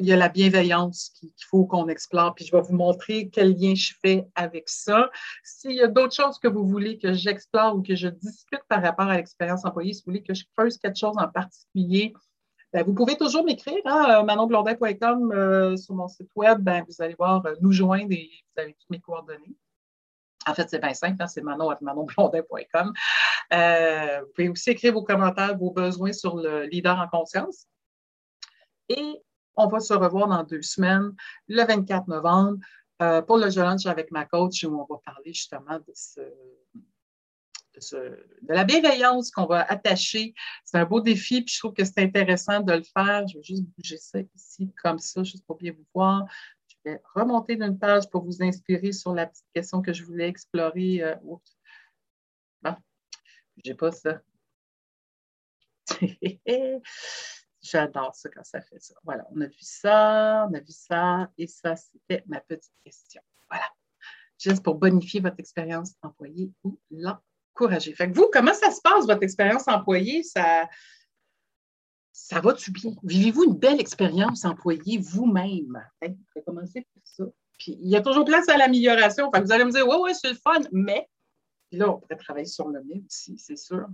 y 0.00 0.12
a 0.12 0.16
la 0.16 0.28
bienveillance 0.28 1.10
qu'il 1.18 1.30
faut 1.50 1.64
qu'on 1.64 1.88
explore. 1.88 2.34
Puis 2.34 2.44
je 2.44 2.52
vais 2.52 2.62
vous 2.62 2.74
montrer 2.74 3.28
quel 3.30 3.56
lien 3.56 3.74
je 3.74 3.92
fais 4.00 4.28
avec 4.34 4.68
ça. 4.68 5.10
S'il 5.42 5.72
y 5.72 5.82
a 5.82 5.88
d'autres 5.88 6.14
choses 6.14 6.38
que 6.38 6.48
vous 6.48 6.66
voulez 6.66 6.98
que 6.98 7.12
j'explore 7.12 7.76
ou 7.76 7.82
que 7.82 7.96
je 7.96 8.08
discute 8.08 8.62
par 8.68 8.82
rapport 8.82 9.06
à 9.06 9.16
l'expérience 9.16 9.64
employée, 9.64 9.92
si 9.92 10.02
vous 10.02 10.12
voulez 10.12 10.22
que 10.22 10.34
je 10.34 10.44
fasse 10.54 10.78
quelque 10.78 10.98
chose 10.98 11.16
en 11.16 11.28
particulier, 11.28 12.12
ben, 12.72 12.84
vous 12.84 12.94
pouvez 12.94 13.16
toujours 13.16 13.44
m'écrire, 13.44 13.80
hein, 13.84 14.20
euh, 14.20 14.22
manonblondin.com 14.22 15.32
euh, 15.32 15.76
sur 15.76 15.94
mon 15.94 16.08
site 16.08 16.30
web. 16.34 16.60
Ben, 16.60 16.84
vous 16.88 17.02
allez 17.02 17.14
voir, 17.14 17.44
euh, 17.44 17.54
nous 17.60 17.72
joindre 17.72 18.12
et 18.12 18.30
vous 18.54 18.62
avez 18.62 18.72
toutes 18.72 18.90
mes 18.90 19.00
coordonnées. 19.00 19.56
En 20.46 20.54
fait, 20.54 20.68
c'est 20.70 20.80
bien 20.80 20.94
simple, 20.94 21.22
hein, 21.22 21.26
c'est 21.26 21.42
manon.manonblondin.com. 21.42 22.92
vous 23.52 24.26
pouvez 24.34 24.48
aussi 24.48 24.70
écrire 24.70 24.94
vos 24.94 25.04
commentaires, 25.04 25.56
vos 25.56 25.70
besoins 25.70 26.12
sur 26.12 26.36
le 26.36 26.64
leader 26.64 26.98
en 26.98 27.06
conscience. 27.08 27.66
Et 28.88 29.22
on 29.54 29.68
va 29.68 29.78
se 29.78 29.92
revoir 29.92 30.26
dans 30.28 30.42
deux 30.42 30.62
semaines, 30.62 31.14
le 31.46 31.64
24 31.64 32.08
novembre, 32.08 32.58
pour 33.26 33.36
le 33.36 33.54
lunch 33.54 33.86
avec 33.86 34.10
ma 34.10 34.24
coach 34.24 34.64
où 34.64 34.74
on 34.80 34.92
va 34.92 35.00
parler 35.04 35.32
justement 35.32 35.78
de 35.78 35.92
ce, 35.94 36.20
de, 37.74 38.26
la 38.48 38.64
bienveillance 38.64 39.30
qu'on 39.30 39.46
va 39.46 39.62
attacher. 39.62 40.34
C'est 40.64 40.78
un 40.78 40.84
beau 40.84 41.00
défi, 41.00 41.42
puis 41.42 41.54
je 41.54 41.58
trouve 41.58 41.74
que 41.74 41.84
c'est 41.84 41.98
intéressant 41.98 42.60
de 42.60 42.72
le 42.72 42.82
faire. 42.82 43.26
Je 43.28 43.38
vais 43.38 43.42
juste 43.42 43.64
bouger 43.76 43.98
ça 43.98 44.18
ici 44.34 44.72
comme 44.82 44.98
ça, 44.98 45.22
juste 45.22 45.44
pour 45.46 45.56
bien 45.56 45.72
vous 45.72 45.86
voir. 45.94 46.24
Je 46.68 46.76
vais 46.84 47.00
remonter 47.14 47.56
d'une 47.56 47.78
page 47.78 48.08
pour 48.10 48.24
vous 48.24 48.42
inspirer 48.42 48.92
sur 48.92 49.14
la 49.14 49.26
petite 49.26 49.46
question 49.54 49.82
que 49.82 49.92
je 49.92 50.04
voulais 50.04 50.28
explorer. 50.28 51.02
Euh. 51.02 51.14
Bon, 51.22 51.40
j'ai 53.64 53.74
pas 53.74 53.92
ça. 53.92 54.20
J'adore 57.62 58.14
ça 58.14 58.28
quand 58.28 58.44
ça 58.44 58.60
fait 58.60 58.80
ça. 58.80 58.94
Voilà, 59.04 59.26
on 59.30 59.40
a 59.40 59.46
vu 59.46 59.60
ça, 59.60 60.48
on 60.50 60.54
a 60.54 60.60
vu 60.60 60.72
ça, 60.72 61.30
et 61.38 61.46
ça, 61.46 61.76
c'était 61.76 62.24
ma 62.26 62.40
petite 62.40 62.74
question. 62.84 63.22
Voilà. 63.48 63.64
Juste 64.38 64.64
pour 64.64 64.74
bonifier 64.74 65.20
votre 65.20 65.38
expérience 65.38 65.94
employée 66.02 66.50
ou 66.64 66.80
là 66.90 67.22
courageux. 67.54 67.94
Fait 67.94 68.10
que 68.10 68.16
vous, 68.16 68.28
comment 68.32 68.54
ça 68.54 68.70
se 68.70 68.80
passe, 68.80 69.06
votre 69.06 69.22
expérience 69.22 69.68
employée? 69.68 70.22
Ça, 70.22 70.68
ça 72.12 72.40
va-tu 72.40 72.70
bien? 72.70 72.94
Vivez-vous 73.02 73.44
une 73.44 73.56
belle 73.56 73.80
expérience 73.80 74.44
employée 74.44 74.98
vous-même? 74.98 75.82
Hein? 76.02 76.14
Pouvez 76.32 76.44
commencer 76.44 76.86
par 76.94 77.02
ça. 77.04 77.24
Puis, 77.58 77.78
il 77.80 77.88
y 77.88 77.96
a 77.96 78.00
toujours 78.00 78.24
place 78.24 78.48
à 78.48 78.56
l'amélioration. 78.56 79.30
Vous 79.32 79.52
allez 79.52 79.64
me 79.64 79.70
dire, 79.70 79.86
ouais, 79.86 79.96
ouais, 79.96 80.14
c'est 80.14 80.30
le 80.30 80.34
fun, 80.34 80.60
mais. 80.72 81.08
Puis 81.68 81.78
là, 81.78 81.90
on 81.90 81.98
pourrait 81.98 82.16
travailler 82.16 82.46
sur 82.46 82.68
le 82.68 82.82
mais 82.84 83.02
aussi, 83.06 83.38
c'est 83.38 83.56
sûr. 83.56 83.86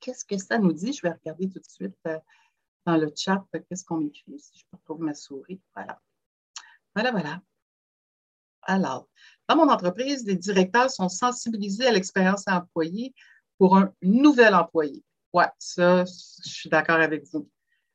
Qu'est-ce 0.00 0.24
que 0.24 0.38
ça 0.38 0.58
nous 0.58 0.72
dit? 0.72 0.92
Je 0.92 1.02
vais 1.02 1.10
regarder 1.10 1.48
tout 1.48 1.58
de 1.58 1.68
suite 1.68 1.96
euh, 2.06 2.18
dans 2.86 2.96
le 2.96 3.10
chat. 3.16 3.44
Qu'est-ce 3.52 3.84
qu'on 3.84 3.96
m'écrit? 3.96 4.38
Si 4.38 4.58
je 4.58 4.64
peux 4.70 4.76
retrouver 4.76 5.06
ma 5.06 5.14
souris. 5.14 5.60
Voilà. 5.74 6.00
Voilà, 6.94 7.10
voilà. 7.10 7.42
Alors, 8.62 9.08
dans 9.48 9.56
mon 9.56 9.68
entreprise, 9.68 10.26
les 10.26 10.36
directeurs 10.36 10.90
sont 10.90 11.08
sensibilisés 11.08 11.86
à 11.86 11.92
l'expérience 11.92 12.44
employée 12.46 13.14
pour 13.58 13.76
un 13.76 13.92
nouvel 14.02 14.54
employé. 14.54 15.02
Oui, 15.32 15.44
ça, 15.58 16.04
je 16.04 16.50
suis 16.50 16.70
d'accord 16.70 17.00
avec 17.00 17.24
vous. 17.32 17.48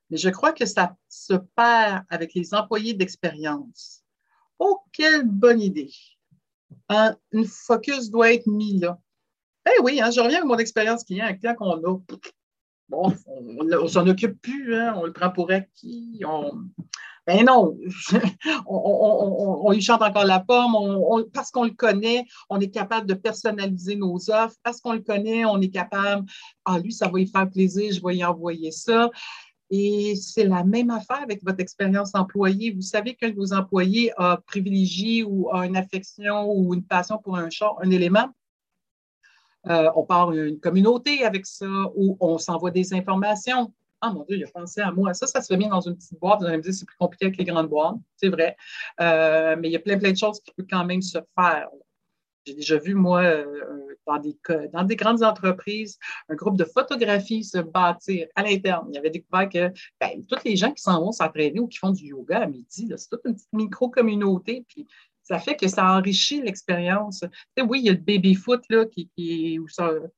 Mais 0.10 0.18
je 0.18 0.30
crois 0.30 0.54
que 0.54 0.66
ça 0.66 0.96
se 1.10 1.34
perd 1.34 2.04
avec 2.10 2.34
les 2.34 2.54
employés 2.54 2.94
d'expérience. 2.94 4.04
Oh, 4.60 4.80
quelle 4.92 5.24
bonne 5.24 5.62
idée! 5.62 5.92
Un, 6.90 7.16
focus 7.48 8.10
doit 8.10 8.34
être 8.34 8.48
mis 8.48 8.80
là. 8.80 9.00
Eh 9.68 9.82
oui, 9.82 10.02
hein, 10.02 10.12
je 10.12 10.20
reviens 10.20 10.42
à 10.42 10.46
mon 10.46 10.58
expérience 10.58 11.04
client, 11.04 11.26
un 11.26 11.34
client 11.34 11.56
qu'on 11.56 11.72
a. 11.72 12.00
Bon, 12.94 13.12
on 13.26 13.64
ne 13.64 13.88
s'en 13.88 14.08
occupe 14.08 14.40
plus, 14.40 14.76
hein, 14.76 14.94
on 14.96 15.06
le 15.06 15.14
prend 15.14 15.32
pour 15.32 15.50
acquis. 15.50 16.22
On, 16.28 16.52
ben 17.26 17.44
non, 17.44 17.76
on, 18.68 19.72
lui 19.72 19.82
chante 19.82 20.04
encore 20.04 20.26
la 20.26 20.42
pomme, 20.42 20.76
parce 21.34 21.50
qu'on 21.50 21.64
le 21.64 21.72
connaît, 21.72 22.24
on 22.52 22.60
est 22.60 22.70
capable 22.70 23.08
de 23.08 23.16
personnaliser 23.16 23.96
nos 23.96 24.18
offres, 24.30 24.58
parce 24.62 24.80
qu'on 24.80 24.94
le 24.94 25.02
connaît, 25.02 25.44
on 25.44 25.60
est 25.60 25.70
capable, 25.70 26.30
ah 26.66 26.78
lui, 26.78 26.94
ça 26.94 27.08
va 27.08 27.18
lui 27.18 27.26
faire 27.26 27.50
plaisir, 27.50 27.94
je 27.94 28.06
vais 28.06 28.18
y 28.18 28.24
envoyer 28.24 28.70
ça. 28.70 29.10
Et 29.72 30.16
c'est 30.16 30.44
la 30.44 30.64
même 30.64 30.92
affaire 30.92 31.24
avec 31.24 31.44
votre 31.44 31.62
expérience 31.62 32.12
employée. 32.14 32.72
Vous 32.72 32.82
savez 32.82 33.16
qu'un 33.16 33.32
de 33.32 33.36
vos 33.36 33.54
employés 33.54 34.12
a 34.18 34.38
privilégié 34.46 35.24
ou 35.24 35.50
a 35.52 35.66
une 35.66 35.78
affection 35.78 36.52
ou 36.52 36.76
une 36.76 36.84
passion 36.84 37.18
pour 37.18 37.38
un, 37.38 37.50
un 37.82 37.90
élément. 37.90 38.30
Euh, 39.70 39.90
on 39.96 40.04
part 40.04 40.32
une 40.32 40.60
communauté 40.60 41.24
avec 41.24 41.46
ça 41.46 41.68
ou 41.96 42.18
on 42.20 42.38
s'envoie 42.38 42.72
des 42.72 42.94
informations. 42.94 43.74
Ah 44.02 44.12
mon 44.12 44.24
Dieu, 44.26 44.36
il 44.36 44.44
a 44.44 44.48
pensé 44.48 44.82
à 44.82 44.92
moi. 44.92 45.14
Ça, 45.14 45.28
ça 45.28 45.42
se 45.42 45.48
fait 45.48 45.58
bien 45.58 45.70
dans 45.70 45.80
une 45.80 45.96
petite 45.96 46.20
boîte. 46.20 46.42
Vous 46.42 46.46
allez 46.46 46.58
me 46.58 46.62
dire, 46.62 46.74
c'est 46.74 46.86
plus 46.86 46.98
compliqué 46.98 47.26
avec 47.26 47.38
les 47.38 47.46
grandes 47.46 47.70
boîtes. 47.70 47.96
C'est 48.18 48.28
vrai. 48.28 48.58
Euh, 49.00 49.56
mais 49.58 49.70
il 49.70 49.72
y 49.72 49.78
a 49.78 49.80
plein, 49.80 49.98
plein 49.98 50.12
de 50.12 50.18
choses 50.18 50.42
qui 50.42 50.52
peuvent 50.52 50.68
quand 50.70 50.84
même 50.84 51.02
se 51.02 51.20
faire. 51.36 51.70
J'ai 52.46 52.56
déjà 52.56 52.78
vu, 52.78 52.94
moi, 52.94 53.24
euh, 53.24 53.46
dans, 54.06 54.18
des, 54.18 54.38
dans 54.74 54.84
des 54.84 54.98
grandes 54.98 55.24
entreprises, 55.24 55.98
un 56.28 56.36
groupe 56.36 56.58
de 56.58 56.66
photographie 56.66 57.46
se 57.46 57.60
bâtir 57.60 58.28
à 58.36 58.44
l'interne. 58.44 58.88
Il 58.90 58.96
y 58.96 58.98
avait 58.98 59.10
découvert 59.10 59.48
que 59.48 59.72
ben, 60.02 60.26
toutes 60.28 60.44
les 60.44 60.58
gens 60.58 60.74
qui 60.74 60.82
s'en 60.82 61.00
vont 61.00 61.14
s'entraîner 61.14 61.62
ou 61.62 61.68
qui 61.70 61.78
font 61.78 61.92
du 61.92 62.08
yoga 62.08 62.42
à 62.42 62.48
midi, 62.48 62.92
c'est 62.98 63.10
toute 63.10 63.22
une 63.24 63.36
petite 63.36 63.54
micro-communauté. 63.54 64.66
Ça 65.24 65.40
fait 65.40 65.56
que 65.56 65.68
ça 65.68 65.86
enrichit 65.86 66.42
l'expérience. 66.42 67.24
oui, 67.58 67.80
il 67.80 67.86
y 67.86 67.90
a 67.90 67.94
le 67.94 67.98
baby-foot, 67.98 68.62
là, 68.70 68.86
qui, 68.86 69.10
qui 69.16 69.60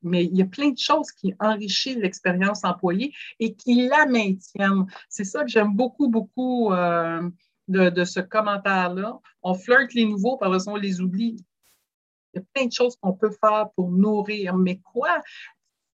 mais 0.01 0.25
il 0.25 0.35
y 0.35 0.41
a 0.41 0.45
plein 0.45 0.71
de 0.71 0.77
choses 0.77 1.11
qui 1.11 1.33
enrichissent 1.39 1.97
l'expérience 1.97 2.63
employée 2.63 3.13
et 3.39 3.53
qui 3.53 3.87
la 3.87 4.05
maintiennent. 4.07 4.85
C'est 5.09 5.23
ça 5.23 5.43
que 5.43 5.49
j'aime 5.49 5.75
beaucoup, 5.75 6.09
beaucoup 6.09 6.73
euh, 6.73 7.29
de, 7.67 8.03
ce 8.03 8.19
commentaire-là. 8.19 9.19
On 9.43 9.53
flirte 9.53 9.93
les 9.93 10.05
nouveaux, 10.05 10.37
par 10.37 10.53
exemple, 10.53 10.79
on 10.79 10.81
les 10.81 11.01
oublie. 11.01 11.37
Il 12.33 12.39
y 12.39 12.41
a 12.41 12.45
plein 12.53 12.65
de 12.65 12.71
choses 12.71 12.95
qu'on 12.97 13.13
peut 13.13 13.31
faire 13.31 13.69
pour 13.75 13.91
nourrir. 13.91 14.55
Mais 14.57 14.79
quoi? 14.79 15.21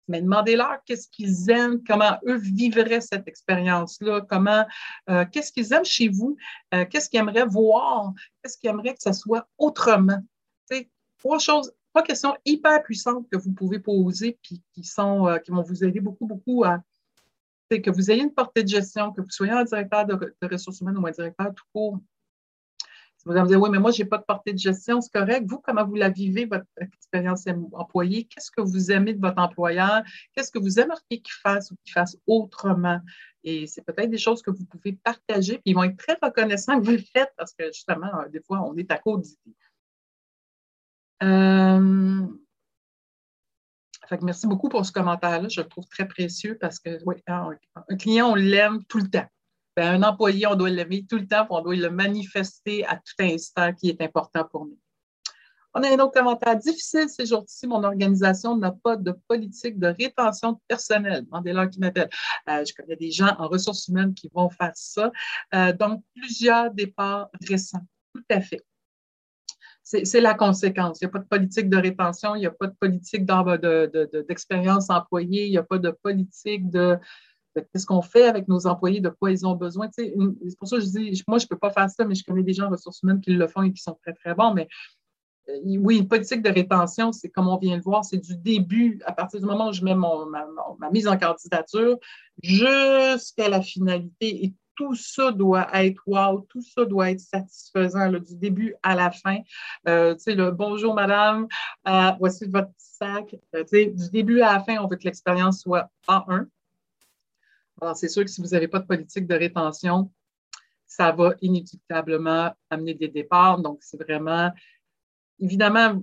Mais 0.08 0.22
demandez-leur 0.22 0.78
qu'est-ce 0.86 1.08
qu'ils 1.10 1.50
aiment, 1.50 1.84
comment 1.84 2.18
eux 2.26 2.38
vivraient 2.38 3.02
cette 3.02 3.28
expérience-là, 3.28 4.22
comment, 4.22 4.66
euh, 5.10 5.26
qu'est-ce 5.32 5.52
qu'ils 5.52 5.74
aiment 5.74 5.86
chez 5.86 6.08
vous, 6.08 6.38
euh, 6.74 6.86
qu'est-ce 6.86 7.10
qu'ils 7.10 7.20
aimeraient 7.20 7.46
voir, 7.46 8.14
qu'est-ce 8.42 8.58
qu'ils 8.58 8.70
aimeraient 8.70 8.94
que 8.94 9.02
ça 9.02 9.14
soit 9.14 9.48
autrement. 9.58 10.22
sais, 10.72 10.90
trois 11.18 11.40
choses, 11.40 11.74
trois 11.94 12.04
questions 12.04 12.36
hyper 12.46 12.84
puissantes 12.84 13.28
que 13.32 13.38
vous 13.38 13.52
pouvez 13.52 13.80
poser 13.80 14.38
puis 14.42 14.62
qui 14.74 14.84
sont, 14.84 15.28
euh, 15.28 15.38
qui 15.38 15.52
vont 15.52 15.62
vous 15.62 15.84
aider 15.84 16.00
beaucoup, 16.00 16.26
beaucoup 16.26 16.64
à 16.64 16.82
que 17.70 17.90
vous 17.90 18.10
ayez 18.10 18.24
une 18.24 18.34
portée 18.34 18.64
de 18.64 18.70
gestion, 18.70 19.12
que 19.12 19.20
vous 19.20 19.30
soyez 19.30 19.52
un 19.52 19.66
directeur 19.66 20.06
de 20.06 20.34
ressources 20.50 20.80
humaines 20.80 20.98
ou 20.98 21.06
un 21.06 21.12
directeur 21.12 21.54
tout 21.54 21.66
court, 21.74 22.00
vous 23.28 23.34
allez 23.34 23.42
me 23.42 23.48
dire, 23.48 23.62
oui, 23.62 23.70
mais 23.70 23.80
moi, 23.80 23.92
je 23.92 24.02
n'ai 24.02 24.08
pas 24.08 24.18
de 24.18 24.24
portée 24.24 24.54
de 24.54 24.58
gestion, 24.58 25.02
c'est 25.02 25.12
correct. 25.12 25.46
Vous, 25.48 25.60
comment 25.60 25.86
vous 25.86 25.96
la 25.96 26.10
vivez, 26.10 26.46
votre 26.46 26.66
expérience 26.80 27.46
employée? 27.74 28.24
Qu'est-ce 28.24 28.50
que 28.52 28.62
vous 28.62 28.90
aimez 28.90 29.14
de 29.14 29.20
votre 29.20 29.40
employeur? 29.40 30.02
Qu'est-ce 30.34 30.52
que 30.52 30.60
vous 30.60 30.80
aimeriez 30.80 31.22
qu'il 31.22 31.34
fasse 31.44 31.72
ou 31.72 31.76
qu'il 31.84 31.94
fasse 31.94 32.18
autrement? 32.26 33.02
Et 33.44 33.68
c'est 33.68 33.84
peut-être 33.84 34.10
des 34.10 34.18
choses 34.18 34.42
que 34.42 34.50
vous 34.50 34.66
pouvez 34.66 34.94
partager, 34.94 35.56
puis 35.56 35.64
ils 35.72 35.74
vont 35.74 35.84
être 35.84 35.98
très 35.98 36.18
reconnaissants 36.22 36.80
que 36.80 36.86
vous 36.86 36.92
le 36.92 36.98
faites 36.98 37.32
parce 37.38 37.54
que 37.54 37.66
justement, 37.68 38.22
euh, 38.22 38.30
des 38.30 38.42
fois, 38.42 38.62
on 38.62 38.76
est 38.78 38.90
à 38.92 38.98
court 38.98 39.20
d'idées. 39.20 39.56
Euh, 41.24 42.28
merci 44.22 44.48
beaucoup 44.48 44.70
pour 44.70 44.86
ce 44.86 44.92
commentaire-là. 44.94 45.50
Je 45.50 45.62
le 45.62 45.68
trouve 45.68 45.86
très 45.88 46.08
précieux 46.08 46.58
parce 46.60 46.80
que 46.80 46.98
oui, 47.06 47.16
un 47.28 47.98
client, 47.98 48.32
on 48.32 48.36
l'aime 48.36 48.84
tout 48.86 49.00
le 49.00 49.10
temps. 49.10 49.28
Ben, 49.78 50.02
un 50.02 50.10
employé, 50.10 50.48
on 50.48 50.56
doit 50.56 50.72
l'aimer 50.72 51.06
tout 51.08 51.18
le 51.18 51.28
temps, 51.28 51.46
on 51.52 51.62
doit 51.62 51.76
le 51.76 51.92
manifester 51.92 52.84
à 52.88 52.96
tout 52.96 53.14
instant 53.20 53.72
qui 53.74 53.90
est 53.90 54.02
important 54.02 54.44
pour 54.44 54.66
nous. 54.66 54.80
On 55.76 55.84
a 55.84 55.90
un 55.90 56.00
autre 56.00 56.14
commentaire. 56.14 56.58
Difficile 56.58 57.08
ces 57.08 57.28
jours-ci, 57.28 57.68
mon 57.68 57.84
organisation 57.84 58.58
n'a 58.58 58.72
pas 58.72 58.96
de 58.96 59.14
politique 59.28 59.78
de 59.78 59.86
rétention 59.86 60.54
de 60.54 60.58
personnel. 60.68 61.26
Demandez-leur 61.26 61.70
qui 61.70 61.80
m'appelle. 61.80 62.10
Euh, 62.50 62.66
je 62.66 62.74
connais 62.74 62.96
des 62.96 63.12
gens 63.12 63.36
en 63.38 63.48
ressources 63.48 63.88
humaines 63.88 64.16
qui 64.16 64.32
vont 64.34 64.50
faire 64.50 64.72
ça. 64.74 65.12
Euh, 65.54 65.72
donc, 65.74 66.04
plusieurs 66.16 66.72
départs 66.72 67.30
récents. 67.48 67.86
Tout 68.16 68.26
à 68.32 68.42
fait. 68.42 68.66
C'est 69.84 70.20
la 70.20 70.34
conséquence. 70.34 70.98
Il 71.00 71.06
n'y 71.06 71.10
a 71.10 71.12
pas 71.12 71.20
de 71.20 71.28
politique 71.28 71.70
de 71.70 71.78
rétention, 71.78 72.36
il 72.36 72.40
n'y 72.40 72.48
a 72.48 72.52
pas 72.52 72.68
de 72.68 72.76
politique 72.78 73.26
d'expérience 74.28 74.90
employée, 74.90 75.46
il 75.46 75.52
n'y 75.52 75.58
a 75.58 75.64
pas 75.64 75.78
de 75.78 75.92
politique 75.92 76.70
de 76.72 76.98
Qu'est-ce 77.62 77.86
qu'on 77.86 78.02
fait 78.02 78.28
avec 78.28 78.48
nos 78.48 78.68
employés, 78.68 79.02
de 79.02 79.10
quoi 79.10 79.32
ils 79.32 79.46
ont 79.46 79.56
besoin? 79.56 79.90
c'est 79.92 80.14
pour 80.60 80.68
ça 80.68 80.78
que 80.78 80.84
je 80.84 80.88
dis, 80.88 81.24
moi, 81.28 81.38
je 81.38 81.46
ne 81.46 81.50
peux 81.50 81.58
pas 81.58 81.70
faire 81.70 81.90
ça, 81.90 82.06
mais 82.06 82.16
je 82.16 82.24
connais 82.24 82.44
des 82.44 82.54
gens 82.54 82.66
en 82.66 82.70
ressources 82.70 83.02
humaines 83.04 83.22
qui 83.22 83.32
le 83.32 83.48
font 83.48 83.64
et 83.64 83.72
qui 83.72 83.82
sont 83.82 83.98
très, 84.02 84.14
très 84.14 84.34
bons. 84.34 84.54
Mais 84.54 84.68
euh, 85.50 85.78
oui, 85.80 85.98
une 85.98 86.08
politique 86.08 86.42
de 86.42 86.50
rétention, 86.50 87.12
c'est 87.12 87.30
comme 87.30 87.48
on 87.48 87.58
vient 87.58 87.78
de 87.78 87.84
voir, 87.84 88.06
c'est 88.06 88.18
du 88.18 88.36
début, 88.36 89.02
à 89.06 89.14
partir 89.14 89.40
du 89.40 89.46
moment 89.46 89.70
où 89.70 89.74
je 89.74 89.84
mets 89.84 89.96
ma, 89.96 90.90
mise 90.92 91.08
en 91.08 91.18
candidature, 91.18 91.98
jusqu'à 92.42 93.50
la 93.50 93.62
finalité. 93.62 94.46
Et 94.46 94.54
tout 94.76 94.96
ça 94.96 95.32
doit 95.32 95.68
être 95.74 96.02
wow, 96.06 96.42
tout 96.50 96.62
ça 96.62 96.86
doit 96.86 97.10
être 97.12 97.20
satisfaisant 97.20 98.12
du 98.12 98.36
début 98.36 98.76
à 98.84 98.96
la 98.96 99.12
fin. 99.12 99.40
Euh, 99.88 100.14
tu 100.14 100.20
sais, 100.22 100.36
le 100.36 100.52
bonjour 100.52 100.94
madame, 100.94 101.48
euh, 101.88 102.12
voici 102.20 102.46
votre 102.46 102.72
sac. 102.78 103.36
tu 103.54 103.64
sais, 103.66 103.86
du 103.88 104.10
début 104.12 104.42
à 104.42 104.54
la 104.54 104.60
fin, 104.64 104.78
on 104.78 104.88
veut 104.88 104.98
que 104.98 105.06
l'expérience 105.06 105.62
soit 105.62 105.90
A1. 106.08 106.46
Alors, 107.82 107.96
c'est 107.96 108.10
sûr 108.10 108.24
que 108.24 108.30
si 108.30 108.42
vous 108.42 108.50
n'avez 108.50 108.68
pas 108.68 108.80
de 108.80 108.86
politique 108.86 109.28
de 109.28 109.36
rétention, 109.36 110.12
ça 110.86 111.12
va 111.12 111.34
inévitablement 111.42 112.54
amener 112.70 112.94
des 112.94 113.10
départs. 113.10 113.60
Donc, 113.60 113.80
c'est 113.82 114.02
vraiment, 114.02 114.52
évidemment, 115.40 116.02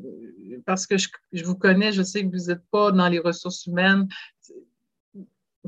parce 0.66 0.87
que 0.87 0.96
je, 0.98 1.44
vous 1.44 1.56
connais, 1.56 1.92
je 1.92 2.02
sais 2.02 2.22
que 2.22 2.30
vous 2.30 2.46
n'êtes 2.46 2.64
pas 2.70 2.92
dans 2.92 3.08
les 3.08 3.18
ressources 3.18 3.66
humaines. 3.66 4.08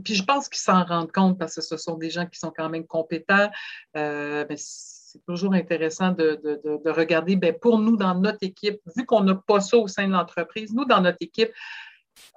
Puis 0.05 0.15
je 0.15 0.23
pense 0.23 0.49
qu'ils 0.49 0.61
s'en 0.61 0.85
rendent 0.85 1.11
compte 1.11 1.39
parce 1.39 1.55
que 1.55 1.63
ce 1.63 1.79
sont 1.79 1.97
des 1.97 2.11
gens 2.11 2.27
qui 2.27 2.39
sont 2.39 2.53
quand 2.55 2.69
même 2.69 2.87
compétents. 2.87 3.51
Euh, 3.97 4.45
mais 4.49 4.57
c'est 4.59 5.25
toujours 5.27 5.55
intéressant 5.55 6.11
de, 6.13 6.91
regarder, 6.91 7.37
bien, 7.37 7.55
pour 7.55 7.79
nous, 7.79 7.97
dans 7.97 8.15
notre 8.15 8.43
équipe, 8.43 8.81
vu 8.95 9.07
qu'on 9.07 9.23
n'a 9.23 9.35
pas 9.35 9.61
ça 9.61 9.79
au 9.79 9.89
sein 9.89 10.07
de 10.07 10.13
l'entreprise, 10.13 10.75
nous, 10.75 10.85
dans 10.85 11.01
notre 11.01 11.19
équipe, 11.21 11.51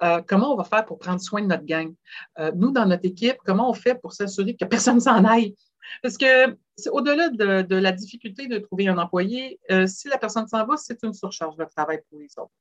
euh, 0.03 0.21
comment 0.27 0.53
on 0.53 0.55
va 0.55 0.63
faire 0.63 0.85
pour 0.85 0.99
prendre 0.99 1.21
soin 1.21 1.41
de 1.41 1.47
notre 1.47 1.65
gang? 1.65 1.93
Euh, 2.39 2.51
nous, 2.55 2.71
dans 2.71 2.85
notre 2.85 3.05
équipe, 3.05 3.37
comment 3.45 3.69
on 3.69 3.73
fait 3.73 3.95
pour 3.95 4.13
s'assurer 4.13 4.55
que 4.55 4.65
personne 4.65 4.99
s'en 4.99 5.23
aille? 5.25 5.55
Parce 6.01 6.17
que 6.17 6.55
au-delà 6.91 7.29
de, 7.29 7.75
la 7.75 7.91
difficulté 7.91 8.47
de 8.47 8.57
trouver 8.59 8.87
un 8.87 8.97
employé, 8.97 9.59
euh, 9.71 9.87
si 9.87 10.07
la 10.07 10.17
personne 10.17 10.47
s'en 10.47 10.65
va, 10.65 10.77
c'est 10.77 11.01
une 11.03 11.13
surcharge 11.13 11.55
de 11.55 11.65
travail 11.65 12.01
pour 12.09 12.19
les 12.19 12.27
autres. 12.37 12.51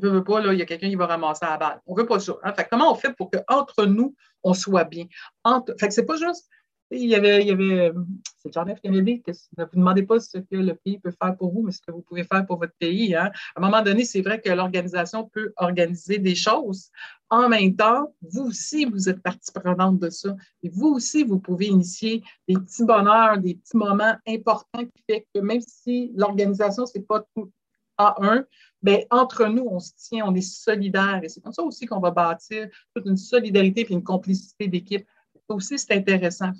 On 0.00 0.06
ne 0.06 0.10
veut 0.10 0.24
pas, 0.24 0.40
là, 0.40 0.52
il 0.52 0.58
y 0.58 0.62
a 0.62 0.66
quelqu'un 0.66 0.88
qui 0.88 0.94
va 0.94 1.06
ramasser 1.06 1.44
la 1.44 1.56
balle. 1.56 1.80
On 1.86 1.94
ne 1.94 2.00
veut 2.00 2.06
pas 2.06 2.20
ça. 2.20 2.34
Hein? 2.44 2.52
comment 2.70 2.92
on 2.92 2.94
fait 2.94 3.12
pour 3.14 3.30
qu'entre 3.30 3.84
nous, 3.84 4.14
on 4.44 4.54
soit 4.54 4.84
bien? 4.84 5.06
Entre, 5.42 5.74
fait 5.78 5.88
que 5.88 5.94
c'est 5.94 6.06
pas 6.06 6.16
juste 6.16 6.48
il 6.90 7.08
y 7.08 7.14
avait, 7.14 7.42
il 7.42 7.48
y 7.48 7.50
avait 7.50 7.92
c'est 8.38 8.52
John 8.52 8.74
F. 8.74 8.80
Kennedy, 8.80 9.20
que 9.20 9.32
ne 9.56 9.64
vous 9.64 9.76
demandez 9.76 10.04
pas 10.04 10.20
ce 10.20 10.38
que 10.38 10.56
le 10.56 10.74
pays 10.74 10.98
peut 10.98 11.10
faire 11.10 11.36
pour 11.36 11.52
vous, 11.52 11.62
mais 11.62 11.72
ce 11.72 11.80
que 11.80 11.90
vous 11.90 12.02
pouvez 12.02 12.24
faire 12.24 12.46
pour 12.46 12.58
votre 12.58 12.74
pays. 12.78 13.14
Hein. 13.14 13.30
À 13.54 13.60
un 13.60 13.64
moment 13.64 13.82
donné, 13.82 14.04
c'est 14.04 14.22
vrai 14.22 14.40
que 14.40 14.48
l'organisation 14.50 15.28
peut 15.28 15.52
organiser 15.56 16.18
des 16.18 16.34
choses. 16.34 16.90
En 17.30 17.48
même 17.48 17.74
temps, 17.74 18.14
vous 18.22 18.46
aussi, 18.46 18.84
vous 18.84 19.08
êtes 19.08 19.20
partie 19.22 19.52
prenante 19.52 19.98
de 19.98 20.08
ça. 20.08 20.34
Et 20.62 20.68
vous 20.68 20.88
aussi, 20.88 21.24
vous 21.24 21.40
pouvez 21.40 21.66
initier 21.66 22.22
des 22.46 22.54
petits 22.54 22.84
bonheurs, 22.84 23.38
des 23.38 23.56
petits 23.56 23.76
moments 23.76 24.14
importants 24.26 24.84
qui 24.84 25.02
fait 25.08 25.26
que 25.34 25.40
même 25.40 25.60
si 25.60 26.12
l'organisation, 26.14 26.86
ce 26.86 26.96
n'est 26.96 27.04
pas 27.04 27.24
tout 27.34 27.50
à 27.98 28.14
un, 28.24 28.44
ben, 28.80 29.04
entre 29.10 29.46
nous, 29.46 29.66
on 29.68 29.80
se 29.80 29.90
tient, 29.96 30.24
on 30.24 30.34
est 30.34 30.40
solidaires. 30.40 31.20
Et 31.24 31.28
c'est 31.28 31.40
comme 31.40 31.52
ça 31.52 31.64
aussi 31.64 31.84
qu'on 31.84 31.98
va 31.98 32.12
bâtir 32.12 32.68
toute 32.94 33.06
une 33.06 33.16
solidarité 33.16 33.80
et 33.80 33.92
une 33.92 34.04
complicité 34.04 34.68
d'équipe 34.68 35.04
aussi, 35.54 35.78
c'est 35.78 35.92
intéressant. 35.92 36.52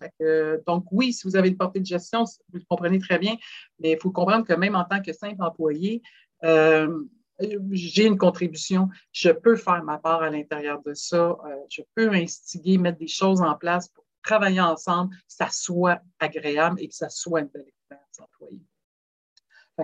donc, 0.66 0.87
oui, 0.90 1.12
si 1.12 1.27
vous 1.27 1.37
avez 1.37 1.48
une 1.48 1.57
portée 1.57 1.81
de 1.81 1.87
gestion, 1.87 2.24
vous 2.24 2.59
le 2.59 2.64
comprenez 2.68 2.98
très 2.98 3.18
bien, 3.18 3.37
mais 3.79 3.92
il 3.92 3.98
faut 3.98 4.11
comprendre 4.11 4.44
que 4.44 4.55
même 4.55 4.74
en 4.74 4.85
tant 4.85 5.01
que 5.01 5.12
simple 5.12 5.42
employé, 5.42 6.03
euh, 6.44 7.05
j'ai 7.70 8.07
une 8.07 8.18
contribution, 8.18 8.88
je 9.12 9.31
peux 9.31 9.57
faire 9.57 9.83
ma 9.85 9.98
part 9.98 10.22
à 10.22 10.31
l'intérieur 10.31 10.83
de 10.83 10.94
ça, 10.94 11.16
euh, 11.16 11.57
je 11.68 11.83
peux 11.94 12.11
instiguer, 12.12 12.79
mettre 12.79 12.98
des 12.98 13.07
choses 13.07 13.40
en 13.40 13.55
place 13.55 13.88
pour 13.88 14.05
travailler 14.22 14.61
ensemble, 14.61 15.14
que 15.14 15.22
ça 15.29 15.48
soit 15.51 16.01
agréable 16.18 16.81
et 16.81 16.88
que 16.88 16.94
ça 16.94 17.09
soit 17.09 17.40
une 17.40 17.46
belle 17.46 17.66
expérience 17.66 18.09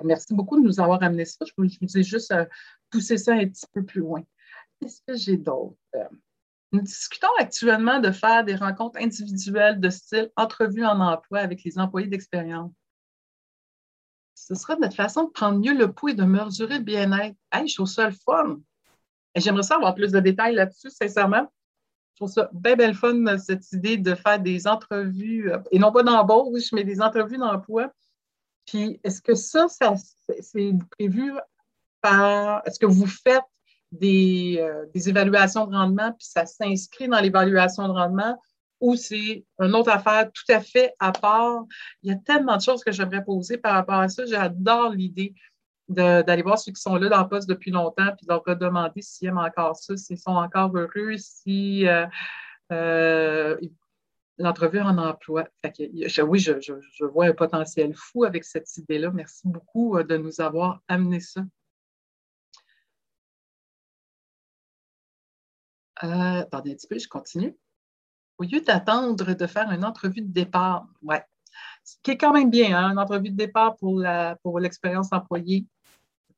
merci 0.02 0.34
beaucoup 0.34 0.58
de 0.60 0.66
nous 0.66 0.80
avoir 0.80 1.02
amené 1.02 1.24
ça. 1.24 1.44
Je 1.44 1.52
vous, 1.56 1.66
dis 1.66 2.02
juste 2.02 2.32
euh, 2.32 2.46
pousser 2.90 3.18
ça 3.18 3.34
un 3.34 3.46
petit 3.46 3.66
peu 3.72 3.84
plus 3.84 4.00
loin. 4.00 4.22
Qu'est-ce 4.80 5.00
que 5.06 5.16
j'ai 5.16 5.36
d'autre? 5.36 5.76
Nous 6.74 6.82
discutons 6.82 7.28
actuellement 7.38 8.00
de 8.00 8.10
faire 8.10 8.42
des 8.42 8.56
rencontres 8.56 8.98
individuelles 9.00 9.78
de 9.78 9.90
style 9.90 10.32
entrevue 10.34 10.84
en 10.84 10.98
emploi 10.98 11.38
avec 11.38 11.62
les 11.62 11.78
employés 11.78 12.08
d'expérience. 12.08 12.72
Ce 14.34 14.56
sera 14.56 14.74
notre 14.74 14.96
façon 14.96 15.22
de 15.22 15.30
prendre 15.30 15.60
mieux 15.60 15.72
le 15.72 15.92
pouls 15.92 16.08
et 16.08 16.14
de 16.14 16.24
mesurer 16.24 16.78
le 16.78 16.84
bien-être. 16.84 17.36
Je 17.64 17.74
trouve 17.74 17.86
ça 17.86 18.08
le 18.08 18.16
fun. 18.26 18.58
J'aimerais 19.36 19.62
ça 19.62 19.76
avoir 19.76 19.94
plus 19.94 20.10
de 20.10 20.18
détails 20.18 20.56
là-dessus, 20.56 20.90
sincèrement. 20.90 21.48
Je 22.14 22.16
trouve 22.16 22.32
ça 22.32 22.50
bien, 22.52 22.74
bien 22.74 22.92
fun, 22.92 23.38
cette 23.38 23.70
idée 23.70 23.96
de 23.96 24.16
faire 24.16 24.40
des 24.40 24.66
entrevues, 24.66 25.52
et 25.70 25.78
non 25.78 25.92
pas 25.92 26.02
d'embauche, 26.02 26.72
mais 26.72 26.82
des 26.82 27.00
entrevues 27.00 27.38
d'emploi. 27.38 27.92
Puis, 28.66 28.98
est-ce 29.04 29.22
que 29.22 29.36
ça, 29.36 29.68
ça 29.68 29.94
c'est 30.40 30.72
prévu 30.90 31.34
par. 32.00 32.66
Est-ce 32.66 32.80
que 32.80 32.86
vous 32.86 33.06
faites 33.06 33.44
euh, 34.02 34.86
des, 34.92 35.08
évaluations 35.08 35.66
de 35.66 35.76
rendement, 35.76 36.12
puis 36.12 36.26
ça 36.26 36.46
s'inscrit 36.46 37.08
dans 37.08 37.20
l'évaluation 37.20 37.86
de 37.86 37.92
rendement, 37.92 38.40
ou 38.80 38.96
c'est 38.96 39.44
une 39.60 39.74
autre 39.74 39.90
affaire 39.90 40.30
tout 40.32 40.52
à 40.52 40.60
fait 40.60 40.92
à 40.98 41.12
part. 41.12 41.64
Il 42.02 42.10
y 42.10 42.14
a 42.14 42.16
tellement 42.16 42.56
de 42.56 42.62
choses 42.62 42.82
que 42.82 42.92
j'aimerais 42.92 43.24
poser 43.24 43.56
par 43.58 43.74
rapport 43.74 44.00
à 44.00 44.08
ça. 44.08 44.26
J'adore 44.26 44.90
l'idée 44.90 45.34
d'aller 45.88 46.42
voir 46.42 46.58
ceux 46.58 46.72
qui 46.72 46.80
sont 46.80 46.96
là 46.96 47.08
dans 47.08 47.22
le 47.22 47.28
poste 47.28 47.48
depuis 47.48 47.70
longtemps, 47.70 48.08
puis 48.16 48.26
de 48.26 48.32
leur 48.32 48.42
redemander 48.44 49.02
s'ils 49.02 49.28
aiment 49.28 49.38
encore 49.38 49.76
ça, 49.76 49.96
s'ils 49.96 50.18
sont 50.18 50.32
encore 50.32 50.76
heureux, 50.76 51.16
si 51.18 51.86
euh, 51.86 52.06
euh, 52.72 53.56
l'entrevue 54.38 54.80
en 54.80 54.96
emploi. 54.98 55.44
oui, 56.26 56.38
je, 56.38 56.52
je, 56.60 57.04
vois 57.04 57.26
un 57.26 57.32
potentiel 57.32 57.94
fou 57.94 58.24
avec 58.24 58.44
cette 58.44 58.74
idée-là. 58.76 59.10
Merci 59.12 59.42
beaucoup 59.44 60.02
de 60.02 60.16
nous 60.16 60.40
avoir 60.40 60.80
amené 60.88 61.20
ça. 61.20 61.42
Euh, 66.02 66.40
attendez 66.40 66.72
un 66.72 66.74
petit 66.74 66.86
peu, 66.86 66.98
je 66.98 67.08
continue. 67.08 67.56
Au 68.38 68.44
lieu 68.44 68.60
d'attendre 68.60 69.32
de 69.34 69.46
faire 69.46 69.70
une 69.70 69.84
entrevue 69.84 70.22
de 70.22 70.32
départ, 70.32 70.86
ouais, 71.02 71.24
ce 71.84 71.96
qui 72.02 72.12
est 72.12 72.16
quand 72.16 72.32
même 72.32 72.50
bien, 72.50 72.76
hein, 72.76 72.90
une 72.90 72.98
entrevue 72.98 73.30
de 73.30 73.36
départ 73.36 73.76
pour, 73.76 73.98
la, 73.98 74.36
pour 74.42 74.58
l'expérience 74.58 75.12
employée 75.12 75.66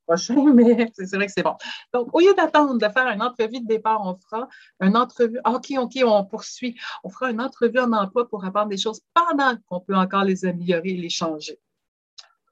prochain, 0.05 0.35
mais 0.53 0.91
c'est 0.93 1.15
vrai 1.15 1.27
que 1.27 1.31
c'est 1.31 1.43
bon. 1.43 1.55
Donc, 1.93 2.13
au 2.13 2.19
lieu 2.19 2.33
d'attendre 2.35 2.77
de 2.77 2.89
faire 2.91 3.07
une 3.07 3.21
entrevue 3.21 3.59
de 3.59 3.67
départ, 3.67 4.01
on 4.05 4.15
fera 4.15 4.47
une 4.79 4.95
entrevue. 4.95 5.39
OK, 5.45 5.73
OK, 5.77 5.99
on 6.05 6.25
poursuit. 6.25 6.77
On 7.03 7.09
fera 7.09 7.31
une 7.31 7.41
entrevue 7.41 7.79
en 7.79 7.91
emploi 7.93 8.27
pour 8.27 8.45
apprendre 8.45 8.69
des 8.69 8.77
choses 8.77 9.01
pendant 9.13 9.55
qu'on 9.67 9.79
peut 9.79 9.95
encore 9.95 10.23
les 10.23 10.45
améliorer 10.45 10.89
et 10.89 10.97
les 10.97 11.09
changer. 11.09 11.59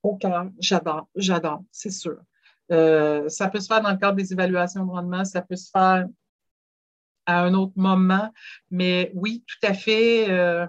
Au 0.04 0.16
cœur, 0.18 0.48
j'adore, 0.60 1.08
j'adore, 1.16 1.64
c'est 1.72 1.92
sûr. 1.92 2.18
Euh, 2.72 3.28
ça 3.30 3.48
peut 3.48 3.60
se 3.60 3.68
faire 3.68 3.82
dans 3.82 3.92
le 3.92 3.98
cadre 3.98 4.18
des 4.18 4.34
évaluations 4.34 4.86
de 4.86 4.92
rendement, 4.92 5.24
ça 5.24 5.42
peut 5.42 5.56
se 5.56 5.70
faire 5.70 6.08
à 7.26 7.44
un 7.44 7.54
autre 7.54 7.74
moment. 7.76 8.32
Mais 8.72 9.12
oui, 9.14 9.44
tout 9.48 9.68
à 9.68 9.74
fait. 9.74 10.30
Euh, 10.30 10.66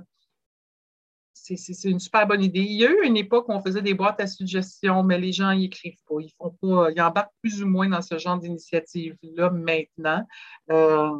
c'est 1.32 1.84
une 1.84 2.00
super 2.00 2.26
bonne 2.26 2.42
idée. 2.42 2.60
Il 2.60 2.72
y 2.72 2.84
a 2.84 2.90
eu 2.90 3.04
une 3.04 3.16
époque 3.16 3.48
où 3.48 3.52
on 3.52 3.62
faisait 3.62 3.82
des 3.82 3.94
boîtes 3.94 4.20
à 4.20 4.26
suggestions, 4.26 5.04
mais 5.04 5.18
les 5.18 5.32
gens 5.32 5.54
n'y 5.54 5.66
écrivent 5.66 6.02
pas. 6.08 6.16
Ils 6.20 6.32
font 6.36 6.50
pas, 6.60 6.90
ils 6.90 7.00
embarquent 7.00 7.34
plus 7.40 7.62
ou 7.62 7.68
moins 7.68 7.88
dans 7.88 8.02
ce 8.02 8.18
genre 8.18 8.38
d'initiative-là 8.38 9.50
maintenant. 9.50 10.26
Euh, 10.70 11.10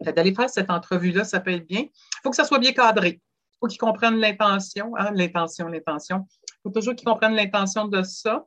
D'aller 0.00 0.34
faire 0.34 0.48
cette 0.48 0.70
entrevue-là, 0.70 1.24
ça 1.24 1.40
peut 1.40 1.50
être 1.50 1.66
bien. 1.66 1.82
Il 1.82 2.20
faut 2.22 2.30
que 2.30 2.36
ça 2.36 2.44
soit 2.44 2.58
bien 2.58 2.72
cadré. 2.72 3.20
Il 3.20 3.56
faut 3.60 3.66
qu'ils 3.66 3.80
comprennent 3.80 4.18
l'intention, 4.18 4.96
hein, 4.96 5.10
l'intention, 5.12 5.66
l'intention. 5.66 6.26
Il 6.48 6.60
faut 6.62 6.70
toujours 6.70 6.94
qu'ils 6.94 7.06
comprennent 7.06 7.34
l'intention 7.34 7.86
de 7.86 8.02
ça 8.02 8.46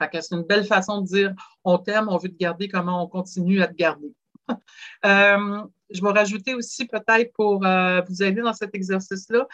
c'est 0.00 0.32
une 0.32 0.42
belle 0.42 0.64
façon 0.64 1.00
de 1.00 1.06
dire 1.06 1.34
on 1.64 1.78
t'aime, 1.78 2.08
on 2.08 2.16
veut 2.16 2.28
te 2.28 2.36
garder, 2.36 2.68
comment 2.68 3.02
on 3.04 3.06
continue 3.06 3.62
à 3.62 3.68
te 3.68 3.74
garder. 3.74 4.12
Euh, 5.04 5.62
je 5.90 6.02
vais 6.02 6.10
rajouter 6.10 6.54
aussi 6.54 6.86
peut-être 6.86 7.32
pour 7.32 7.64
euh, 7.64 8.00
vous 8.08 8.22
aider 8.22 8.40
dans 8.40 8.52
cet 8.52 8.74
exercice-là. 8.74 9.46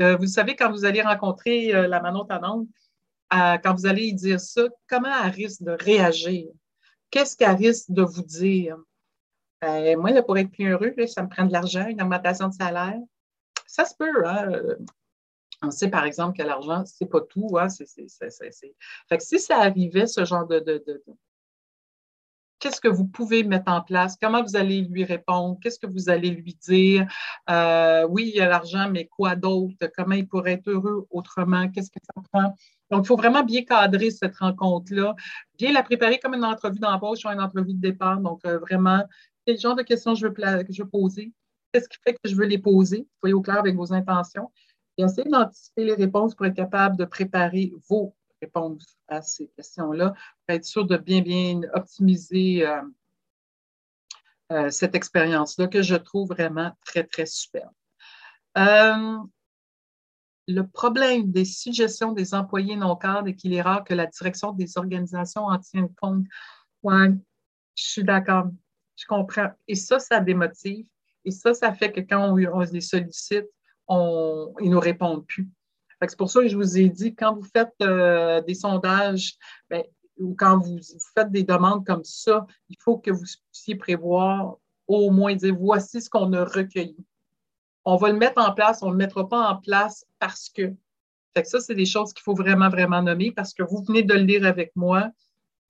Euh, 0.00 0.16
vous 0.16 0.26
savez, 0.26 0.56
quand 0.56 0.70
vous 0.70 0.84
allez 0.84 1.02
rencontrer 1.02 1.72
la 1.72 2.00
Manon 2.00 2.24
Tanante, 2.24 2.66
quand 3.30 3.74
vous 3.74 3.86
allez 3.86 4.06
y 4.06 4.14
dire 4.14 4.40
ça, 4.40 4.62
comment 4.88 5.08
elle 5.24 5.30
risque 5.30 5.62
de 5.62 5.76
réagir? 5.80 6.46
Qu'est-ce 7.10 7.36
qu'elle 7.36 7.56
risque 7.56 7.90
de 7.90 8.02
vous 8.02 8.22
dire? 8.22 8.76
moi, 9.62 10.10
là, 10.10 10.22
pour 10.22 10.36
être 10.36 10.50
plus 10.50 10.68
heureux, 10.68 10.94
ça 11.06 11.22
me 11.22 11.28
prend 11.28 11.46
de 11.46 11.52
l'argent, 11.52 11.86
une 11.86 12.02
augmentation 12.02 12.48
de 12.48 12.54
salaire. 12.54 12.98
Ça 13.66 13.84
se 13.84 13.94
peut, 13.96 14.26
hein? 14.26 14.50
On 15.62 15.70
sait 15.70 15.88
par 15.88 16.04
exemple 16.04 16.36
que 16.36 16.42
l'argent, 16.42 16.84
c'est 16.84 17.06
pas 17.06 17.20
tout. 17.20 17.56
Hein? 17.58 17.68
Fait 17.70 19.18
que 19.18 19.24
si 19.24 19.38
ça 19.38 19.58
arrivait, 19.58 20.06
ce 20.06 20.24
genre 20.24 20.46
de, 20.46 20.58
qu'est-ce 22.64 22.80
que 22.80 22.88
vous 22.88 23.06
pouvez 23.06 23.44
mettre 23.44 23.70
en 23.70 23.82
place, 23.82 24.16
comment 24.20 24.42
vous 24.42 24.56
allez 24.56 24.80
lui 24.82 25.04
répondre, 25.04 25.58
qu'est-ce 25.60 25.78
que 25.78 25.86
vous 25.86 26.08
allez 26.08 26.30
lui 26.30 26.56
dire? 26.66 27.06
Euh, 27.50 28.06
oui, 28.08 28.30
il 28.34 28.38
y 28.38 28.40
a 28.40 28.48
l'argent, 28.48 28.88
mais 28.90 29.06
quoi 29.06 29.36
d'autre? 29.36 29.76
Comment 29.94 30.14
il 30.14 30.26
pourrait 30.26 30.52
être 30.52 30.68
heureux 30.68 31.06
autrement? 31.10 31.68
Qu'est-ce 31.68 31.90
que 31.90 32.00
ça 32.02 32.22
prend? 32.32 32.54
Donc, 32.90 33.04
il 33.04 33.06
faut 33.06 33.16
vraiment 33.16 33.42
bien 33.42 33.64
cadrer 33.64 34.10
cette 34.10 34.36
rencontre-là, 34.36 35.14
bien 35.58 35.72
la 35.72 35.82
préparer 35.82 36.18
comme 36.18 36.34
une 36.34 36.44
entrevue 36.44 36.78
d'embauche 36.78 37.24
ou 37.26 37.28
une 37.28 37.40
entrevue 37.40 37.74
de 37.74 37.80
départ. 37.80 38.18
Donc, 38.20 38.40
euh, 38.46 38.58
vraiment, 38.58 39.04
quel 39.46 39.58
genre 39.58 39.74
de 39.74 39.82
questions 39.82 40.14
je 40.14 40.26
veux, 40.26 40.32
que 40.32 40.72
je 40.72 40.82
veux 40.82 40.88
poser? 40.88 41.32
Qu'est-ce 41.72 41.88
qui 41.88 41.98
fait 42.02 42.14
que 42.14 42.30
je 42.30 42.34
veux 42.34 42.46
les 42.46 42.58
poser? 42.58 43.06
Soyez 43.20 43.34
au 43.34 43.42
clair 43.42 43.58
avec 43.58 43.74
vos 43.74 43.92
intentions 43.92 44.50
et 44.96 45.02
essayez 45.02 45.28
d'anticiper 45.28 45.84
les 45.84 45.94
réponses 45.94 46.34
pour 46.34 46.46
être 46.46 46.54
capable 46.54 46.96
de 46.96 47.04
préparer 47.04 47.72
vos 47.88 48.14
réponses 48.40 48.96
à 49.08 49.22
ces 49.22 49.48
questions-là, 49.48 50.10
pour 50.10 50.54
être 50.54 50.64
sûr 50.64 50.86
de 50.86 50.96
bien, 50.96 51.22
bien 51.22 51.60
optimiser 51.72 52.66
euh, 52.66 52.82
euh, 54.52 54.70
cette 54.70 54.94
expérience-là 54.94 55.68
que 55.68 55.82
je 55.82 55.96
trouve 55.96 56.28
vraiment 56.28 56.72
très, 56.84 57.04
très 57.04 57.26
superbe. 57.26 57.72
Euh, 58.58 59.18
le 60.46 60.62
problème 60.62 61.32
des 61.32 61.44
suggestions 61.44 62.12
des 62.12 62.34
employés 62.34 62.76
non 62.76 62.96
cadres 62.96 63.28
est 63.28 63.34
qu'il 63.34 63.54
est 63.54 63.62
rare 63.62 63.82
que 63.82 63.94
la 63.94 64.06
direction 64.06 64.52
des 64.52 64.76
organisations 64.76 65.46
en 65.46 65.58
tienne 65.58 65.88
compte. 66.00 66.26
Oui, 66.82 67.08
je 67.74 67.82
suis 67.82 68.04
d'accord. 68.04 68.50
Je 68.96 69.06
comprends. 69.06 69.50
Et 69.66 69.74
ça, 69.74 69.98
ça 69.98 70.20
démotive. 70.20 70.86
Et 71.24 71.30
ça, 71.30 71.54
ça 71.54 71.72
fait 71.72 71.90
que 71.90 72.00
quand 72.00 72.34
on, 72.34 72.60
les 72.60 72.80
sollicite, 72.82 73.48
on, 73.88 74.54
ils 74.60 74.68
ne 74.68 74.74
nous 74.74 74.80
répondent 74.80 75.26
plus. 75.26 75.48
C'est 76.08 76.18
pour 76.18 76.30
ça 76.30 76.40
que 76.40 76.48
je 76.48 76.56
vous 76.56 76.78
ai 76.78 76.88
dit, 76.88 77.14
quand 77.14 77.34
vous 77.34 77.44
faites 77.44 77.74
euh, 77.82 78.40
des 78.42 78.54
sondages 78.54 79.36
ben, 79.70 79.82
ou 80.18 80.34
quand 80.38 80.58
vous, 80.58 80.78
faites 81.14 81.30
des 81.30 81.42
demandes 81.42 81.86
comme 81.86 82.04
ça, 82.04 82.46
il 82.68 82.76
faut 82.80 82.98
que 82.98 83.10
vous 83.10 83.24
puissiez 83.50 83.76
prévoir 83.76 84.56
au 84.86 85.10
moins 85.10 85.34
dire 85.34 85.54
voici 85.54 86.02
ce 86.02 86.10
qu'on 86.10 86.32
a 86.32 86.44
recueilli. 86.44 86.96
On 87.84 87.96
va 87.96 88.10
le 88.10 88.18
mettre 88.18 88.40
en 88.40 88.52
place, 88.52 88.82
on 88.82 88.86
ne 88.86 88.92
le 88.92 88.98
mettra 88.98 89.28
pas 89.28 89.48
en 89.48 89.56
place 89.56 90.06
parce 90.18 90.48
que. 90.48 90.74
Que 91.34 91.42
ça, 91.42 91.58
c'est 91.58 91.74
des 91.74 91.84
choses 91.84 92.12
qu'il 92.12 92.22
faut 92.22 92.34
vraiment, 92.34 92.68
vraiment 92.68 93.02
nommer 93.02 93.32
parce 93.32 93.54
que 93.54 93.64
vous 93.64 93.82
venez 93.82 94.04
de 94.04 94.14
le 94.14 94.20
lire 94.20 94.46
avec 94.46 94.70
moi. 94.76 95.10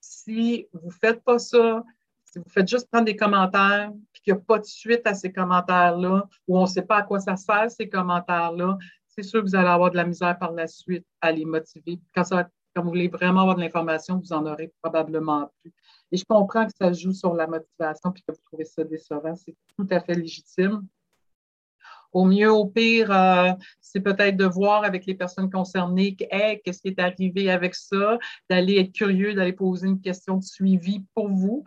Si 0.00 0.68
vous 0.74 0.88
ne 0.88 0.92
faites 0.92 1.24
pas 1.24 1.38
ça, 1.38 1.82
si 2.26 2.38
vous 2.38 2.50
faites 2.50 2.68
juste 2.68 2.90
prendre 2.90 3.06
des 3.06 3.16
commentaires, 3.16 3.90
qu'il 4.24 4.34
n'y 4.34 4.40
a 4.40 4.42
pas 4.42 4.58
de 4.58 4.64
suite 4.64 5.06
à 5.06 5.14
ces 5.14 5.32
commentaires-là, 5.32 6.24
ou 6.48 6.58
on 6.58 6.62
ne 6.62 6.66
sait 6.66 6.82
pas 6.82 6.96
à 6.96 7.02
quoi 7.02 7.20
ça 7.20 7.36
sert, 7.36 7.70
ces 7.70 7.88
commentaires-là, 7.88 8.78
c'est 9.06 9.22
sûr 9.22 9.42
que 9.42 9.48
vous 9.48 9.54
allez 9.54 9.68
avoir 9.68 9.90
de 9.90 9.96
la 9.96 10.04
misère 10.04 10.36
par 10.38 10.52
la 10.52 10.66
suite 10.66 11.06
à 11.20 11.30
les 11.30 11.44
motiver. 11.44 12.00
Quand, 12.14 12.24
quand 12.30 12.82
vous 12.82 12.88
voulez 12.88 13.08
vraiment 13.08 13.42
avoir 13.42 13.56
de 13.56 13.60
l'information, 13.60 14.18
vous 14.18 14.32
en 14.32 14.44
aurez 14.46 14.72
probablement 14.82 15.50
plus. 15.60 15.72
Et 16.10 16.16
je 16.16 16.24
comprends 16.28 16.66
que 16.66 16.72
ça 16.76 16.92
joue 16.92 17.12
sur 17.12 17.34
la 17.34 17.46
motivation 17.46 18.10
puis 18.10 18.22
que 18.26 18.32
vous 18.32 18.40
trouvez 18.44 18.64
ça 18.64 18.82
décevant. 18.82 19.36
C'est 19.36 19.54
tout 19.76 19.86
à 19.90 20.00
fait 20.00 20.14
légitime. 20.14 20.86
Au 22.12 22.24
mieux, 22.24 22.52
au 22.52 22.66
pire, 22.66 23.10
euh, 23.10 23.50
c'est 23.80 24.00
peut-être 24.00 24.36
de 24.36 24.44
voir 24.44 24.84
avec 24.84 25.04
les 25.04 25.16
personnes 25.16 25.50
concernées 25.50 26.14
qu'est-ce 26.14 26.80
qui 26.80 26.88
est 26.88 27.00
arrivé 27.00 27.50
avec 27.50 27.74
ça, 27.74 28.18
d'aller 28.48 28.78
être 28.78 28.92
curieux, 28.92 29.34
d'aller 29.34 29.52
poser 29.52 29.88
une 29.88 30.00
question 30.00 30.36
de 30.36 30.44
suivi 30.44 31.04
pour 31.14 31.28
vous. 31.28 31.64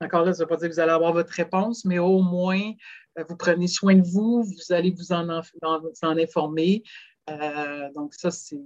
Encore 0.00 0.24
là, 0.24 0.32
ça 0.32 0.38
ne 0.38 0.44
veut 0.44 0.48
pas 0.48 0.56
dire 0.56 0.68
que 0.68 0.74
vous 0.74 0.80
allez 0.80 0.92
avoir 0.92 1.12
votre 1.12 1.32
réponse, 1.32 1.84
mais 1.84 1.98
au 1.98 2.22
moins, 2.22 2.72
euh, 3.18 3.24
vous 3.28 3.36
prenez 3.36 3.66
soin 3.66 3.96
de 3.96 4.06
vous, 4.06 4.44
vous 4.44 4.72
allez 4.72 4.90
vous 4.90 5.12
en, 5.12 5.28
informer. 6.02 6.82
Euh, 7.30 7.92
donc, 7.94 8.14
ça, 8.14 8.30
c'est. 8.30 8.60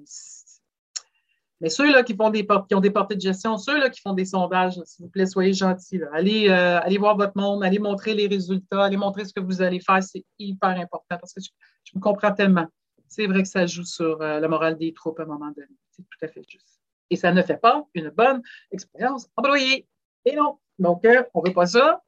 Mais 1.61 1.69
ceux-là 1.69 2.03
qui, 2.03 2.17
qui 2.17 2.75
ont 2.75 2.81
des 2.81 2.91
portées 2.91 3.15
de 3.15 3.21
gestion, 3.21 3.57
ceux-là 3.57 3.89
qui 3.89 4.01
font 4.01 4.15
des 4.15 4.25
sondages, 4.25 4.81
s'il 4.85 5.05
vous 5.05 5.11
plaît, 5.11 5.27
soyez 5.27 5.53
gentils. 5.53 6.01
Allez, 6.13 6.49
euh, 6.49 6.81
allez 6.81 6.99
voir 6.99 7.17
votre 7.17 7.37
monde, 7.37 7.63
allez 7.63 7.79
montrer 7.79 8.15
les 8.15 8.27
résultats, 8.27 8.85
allez 8.85 8.97
montrer 8.97 9.25
ce 9.25 9.33
que 9.33 9.41
vous 9.41 9.63
allez 9.63 9.79
faire. 9.79 10.03
C'est 10.03 10.25
hyper 10.39 10.71
important 10.71 11.17
parce 11.19 11.33
que 11.33 11.41
je, 11.41 11.51
me 11.95 12.01
comprends 12.01 12.33
tellement. 12.33 12.67
C'est 13.09 13.27
vrai 13.27 13.43
que 13.43 13.49
ça 13.49 13.65
joue 13.67 13.85
sur 13.85 14.19
la 14.19 14.49
morale 14.49 14.77
des 14.77 14.93
troupes 14.93 15.21
à 15.21 15.23
un 15.23 15.27
moment 15.27 15.53
donné. 15.55 15.69
C'est 15.91 16.03
tout 16.03 16.19
à 16.25 16.29
fait 16.29 16.43
juste. 16.49 16.81
Et 17.11 17.17
ça 17.17 17.31
ne 17.31 17.43
fait 17.43 17.59
pas 17.59 17.85
une 17.95 18.09
bonne 18.09 18.43
expérience 18.73 19.29
employée. 19.37 19.87
Et 20.25 20.35
non. 20.35 20.59
Donc, 20.79 21.05
on 21.35 21.43
ne 21.43 21.49
veut 21.49 21.55
pas 21.55 21.67
ça. 21.67 22.03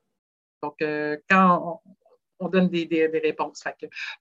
Donc, 0.63 0.77
quand 1.29 1.83
on 2.39 2.49
donne 2.49 2.69
des, 2.69 3.11
réponses. 3.23 3.65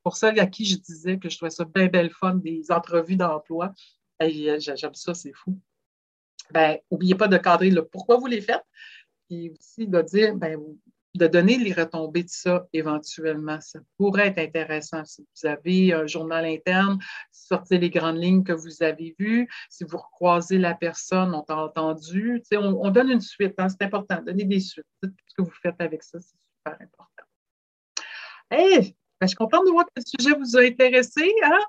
pour 0.03 0.17
ça, 0.17 0.29
à 0.29 0.45
qui 0.45 0.65
je 0.65 0.77
disais 0.77 1.17
que 1.17 1.29
je 1.29 1.37
trouvais 1.37 1.49
ça 1.49 1.65
bien, 1.65 1.87
bien 1.87 2.09
fun, 2.09 2.35
des 2.35 2.71
entrevues 2.71 3.15
d'emploi, 3.15 3.73
j'aime 4.19 4.93
ça, 4.93 5.13
c'est 5.13 5.33
fou. 5.33 5.57
Ben, 6.51 6.77
n'oubliez 6.91 7.15
pas 7.15 7.27
de 7.27 7.37
cadrer 7.37 7.69
le 7.69 7.85
pourquoi 7.85 8.17
vous 8.17 8.27
les 8.27 8.41
faites, 8.41 8.63
et 9.29 9.51
aussi 9.51 9.87
de 9.87 10.01
dire, 10.01 10.35
ben, 10.35 10.59
de 11.15 11.27
donner 11.27 11.57
les 11.57 11.73
retombées 11.73 12.23
de 12.23 12.29
ça 12.29 12.67
éventuellement. 12.73 13.59
Ça 13.61 13.79
pourrait 13.97 14.27
être 14.27 14.39
intéressant. 14.39 15.05
Si 15.05 15.21
vous 15.21 15.47
avez 15.47 15.93
un 15.93 16.07
journal 16.07 16.45
interne, 16.45 16.99
sortez 17.31 17.77
les 17.77 17.89
grandes 17.89 18.17
lignes 18.17 18.43
que 18.43 18.53
vous 18.53 18.81
avez 18.81 19.15
vues. 19.19 19.47
Si 19.69 19.83
vous 19.83 19.97
recroisez 19.97 20.57
la 20.57 20.73
personne, 20.73 21.33
on 21.35 21.41
t'a 21.41 21.57
entendu. 21.57 22.41
On, 22.53 22.79
on, 22.81 22.89
donne 22.89 23.11
une 23.11 23.21
suite. 23.21 23.53
Hein, 23.57 23.69
c'est 23.69 23.83
important. 23.83 24.21
Donnez 24.25 24.45
des 24.45 24.59
suites. 24.59 24.85
Ce 25.03 25.35
que 25.35 25.41
vous 25.41 25.53
faites 25.61 25.79
avec 25.79 26.03
ça, 26.03 26.19
c'est 26.19 26.37
super 26.57 26.81
important. 26.81 27.23
Ben, 29.23 29.27
je 29.27 29.29
suis 29.29 29.37
contente 29.37 29.65
de 29.65 29.71
voir 29.71 29.85
que 29.85 30.01
le 30.01 30.03
sujet 30.05 30.35
vous 30.37 30.57
a 30.57 30.61
intéressé. 30.61 31.33
Hein? 31.45 31.59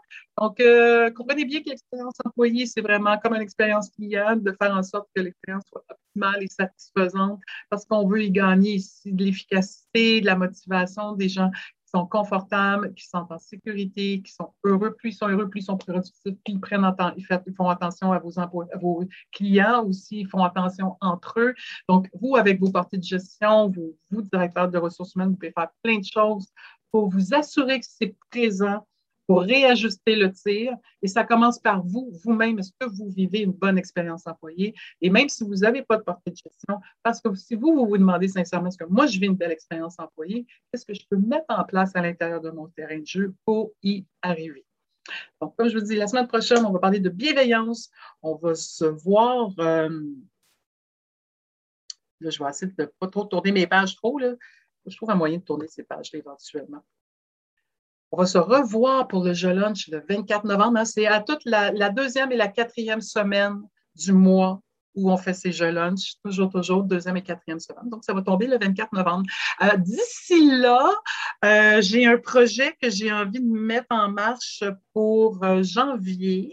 Donc, 0.41 0.59
euh, 0.59 1.11
comprenez 1.13 1.45
bien 1.45 1.63
que 1.63 1.71
l'expérience 1.71 2.15
employée, 2.25 2.67
c'est 2.67 2.81
vraiment 2.81 3.17
comme 3.19 3.35
une 3.35 3.43
expérience 3.43 3.91
client, 3.91 4.37
de 4.37 4.57
faire 4.61 4.75
en 4.75 4.83
sorte 4.83 5.09
que 5.15 5.23
l'expérience 5.23 5.63
soit 5.69 5.85
optimale 5.89 6.43
et 6.43 6.49
satisfaisante 6.49 7.41
parce 7.71 7.85
qu'on 7.85 8.09
veut 8.09 8.25
y 8.25 8.31
gagner 8.33 8.75
ici 8.75 9.13
de 9.13 9.25
l'efficacité, 9.25 10.21
de 10.21 10.27
la 10.27 10.35
motivation 10.35 11.13
des 11.13 11.29
gens 11.29 11.51
qui 11.53 11.91
sont 11.93 12.07
confortables, 12.07 12.93
qui 12.95 13.07
sont 13.07 13.25
en 13.31 13.39
sécurité, 13.39 14.21
qui 14.23 14.33
sont 14.33 14.53
heureux. 14.65 14.97
Plus 14.97 15.11
ils 15.11 15.15
sont 15.15 15.29
heureux, 15.29 15.49
plus 15.49 15.61
ils 15.61 15.67
sont 15.67 15.77
productifs, 15.77 16.21
plus 16.25 16.37
ils, 16.49 16.61
prennent 16.61 16.85
ils 17.17 17.55
font 17.55 17.69
attention 17.69 18.11
à 18.11 18.19
vos, 18.19 18.41
à 18.41 18.51
vos 18.81 19.05
clients 19.31 19.85
aussi, 19.85 20.23
ils 20.23 20.29
font 20.29 20.43
attention 20.43 20.97
entre 21.01 21.39
eux. 21.39 21.55
Donc, 21.89 22.09
vous, 22.21 22.35
avec 22.35 22.59
vos 22.59 22.73
parties 22.73 22.99
de 22.99 23.05
gestion, 23.05 23.71
vous, 23.71 23.97
vous, 24.11 24.23
directeur 24.23 24.69
de 24.69 24.79
ressources 24.79 25.15
humaines, 25.15 25.31
vous 25.31 25.37
pouvez 25.37 25.53
faire 25.53 25.69
plein 25.85 25.99
de 25.99 26.05
choses 26.05 26.49
pour 26.95 27.09
vous 27.09 27.35
assurer 27.35 27.81
que 27.81 27.87
c'est 27.89 28.15
présent, 28.31 28.87
pour 29.27 29.41
réajuster 29.41 30.15
le 30.15 30.31
tir. 30.31 30.77
Et 31.03 31.09
ça 31.09 31.25
commence 31.25 31.59
par 31.59 31.85
vous, 31.85 32.13
vous-même. 32.23 32.61
Est-ce 32.61 32.71
que 32.79 32.89
vous 32.89 33.09
vivez 33.09 33.41
une 33.41 33.51
bonne 33.51 33.77
expérience 33.77 34.29
employée? 34.29 34.77
Et 35.01 35.11
même 35.11 35.29
si 35.29 35.43
vous 35.43 35.57
n'avez 35.57 35.83
pas 35.83 35.97
de 35.97 36.03
portée 36.03 36.31
de 36.31 36.37
gestion, 36.37 36.79
parce 37.03 37.21
que 37.21 37.35
si 37.35 37.57
vous, 37.57 37.75
vous 37.75 37.89
vous 37.89 37.99
demandez 37.99 38.29
sincèrement, 38.29 38.69
est-ce 38.69 38.79
que 38.79 38.85
moi, 38.85 39.09
je 39.09 39.19
vis 39.19 39.27
une 39.27 39.35
belle 39.35 39.51
expérience 39.51 39.99
employée? 39.99 40.47
Qu'est-ce 40.71 40.87
que 40.87 40.95
je 40.95 41.03
peux 41.11 41.17
mettre 41.17 41.47
en 41.49 41.65
place 41.65 41.91
à 41.97 42.01
l'intérieur 42.01 42.41
de 42.41 42.51
mon 42.51 42.69
terrain 42.69 43.01
de 43.01 43.07
jeu 43.07 43.35
pour 43.45 43.73
y 43.83 44.05
arriver? 44.23 44.65
Donc, 45.41 45.57
comme 45.57 45.69
je 45.69 45.77
vous 45.77 45.85
dis, 45.85 45.97
la 45.97 46.07
semaine 46.07 46.29
prochaine, 46.29 46.65
on 46.65 46.71
va 46.71 46.79
parler 46.79 47.01
de 47.01 47.09
bienveillance. 47.09 47.91
On 48.23 48.37
va 48.37 48.55
se 48.55 48.85
voir. 48.85 49.51
Euh, 49.59 49.89
là, 52.21 52.31
je 52.31 52.41
vais 52.41 52.49
essayer 52.49 52.71
de 52.71 52.83
ne 52.83 52.87
pas 52.87 53.09
trop 53.09 53.25
tourner 53.25 53.51
mes 53.51 53.67
pages 53.67 53.97
trop. 53.97 54.17
Là 54.17 54.35
je 54.87 54.97
trouve 54.97 55.11
un 55.11 55.17
moyen 55.17 55.39
de 55.39 55.43
tourner 55.43 55.69
ces 55.69 55.83
pages-là 55.83 56.19
éventuellement. 56.19 56.85
On 58.13 58.17
va 58.17 58.27
se 58.27 58.39
revoir 58.39 59.09
pour 59.09 59.25
le 59.25 59.33
jeu 59.33 59.53
lunch 59.53 59.89
le 59.89 60.05
24 60.09 60.45
novembre. 60.45 60.79
Hein. 60.79 60.85
C'est 60.85 61.07
à 61.07 61.21
toute 61.21 61.45
la, 61.45 61.91
deuxième 61.91 62.31
et 62.31 62.37
la 62.37 62.49
quatrième 62.49 63.01
semaine 63.01 63.61
du 63.97 64.13
mois 64.13 64.61
où 64.95 65.11
on 65.11 65.17
fait 65.17 65.35
ces 65.35 65.51
jeux 65.51 65.71
lunch, 65.71 66.15
toujours, 66.25 66.53
toujours, 66.53 66.85
deuxième 66.85 67.17
et 67.17 67.23
quatrième 67.23 67.59
semaine. 67.59 67.89
Donc, 67.91 68.05
ça 68.05 68.13
va 68.15 68.23
tomber 68.23 68.47
le 68.47 68.57
24 68.59 68.93
novembre. 68.93 69.25
Euh, 69.63 69.77
d'ici 69.79 70.49
là, 70.61 70.89
euh, 71.45 71.83
j'ai 71.83 72.07
un 72.07 72.17
projet 72.17 72.77
que 72.81 72.89
j'ai 72.89 73.11
envie 73.11 73.41
de 73.41 73.51
mettre 73.51 73.89
en 73.91 74.09
marche 74.09 74.63
pour 74.93 75.43
euh, 75.43 75.65
janvier 75.65 76.53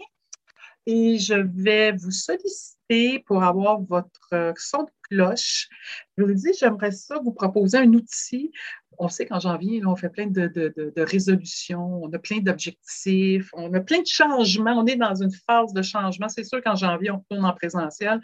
et 0.86 1.18
je 1.18 1.34
vais 1.34 1.92
vous 1.92 2.10
solliciter 2.10 3.20
pour 3.26 3.42
avoir 3.42 3.80
votre 3.80 4.52
son 4.56 4.82
de 4.84 4.90
cloche. 5.02 5.68
Je 6.16 6.24
vous 6.24 6.34
dis, 6.34 6.50
j'aimerais 6.58 6.90
ça 6.90 7.18
vous 7.22 7.32
proposer 7.32 7.78
un 7.78 7.92
outil. 7.92 8.52
On 8.98 9.08
sait 9.08 9.26
qu'en 9.26 9.40
janvier, 9.40 9.84
on 9.86 9.96
fait 9.96 10.10
plein 10.10 10.26
de, 10.26 10.92
résolutions, 10.96 12.02
on 12.02 12.12
a 12.12 12.18
plein 12.18 12.38
d'objectifs, 12.38 13.48
on 13.54 13.72
a 13.72 13.80
plein 13.80 14.00
de 14.00 14.06
changements. 14.06 14.74
On 14.78 14.86
est 14.86 14.96
dans 14.96 15.14
une 15.14 15.32
phase 15.32 15.72
de 15.72 15.82
changement. 15.82 16.28
C'est 16.28 16.44
sûr 16.44 16.62
qu'en 16.62 16.76
janvier, 16.76 17.10
on 17.10 17.24
tourne 17.30 17.44
en 17.44 17.54
présentiel. 17.54 18.20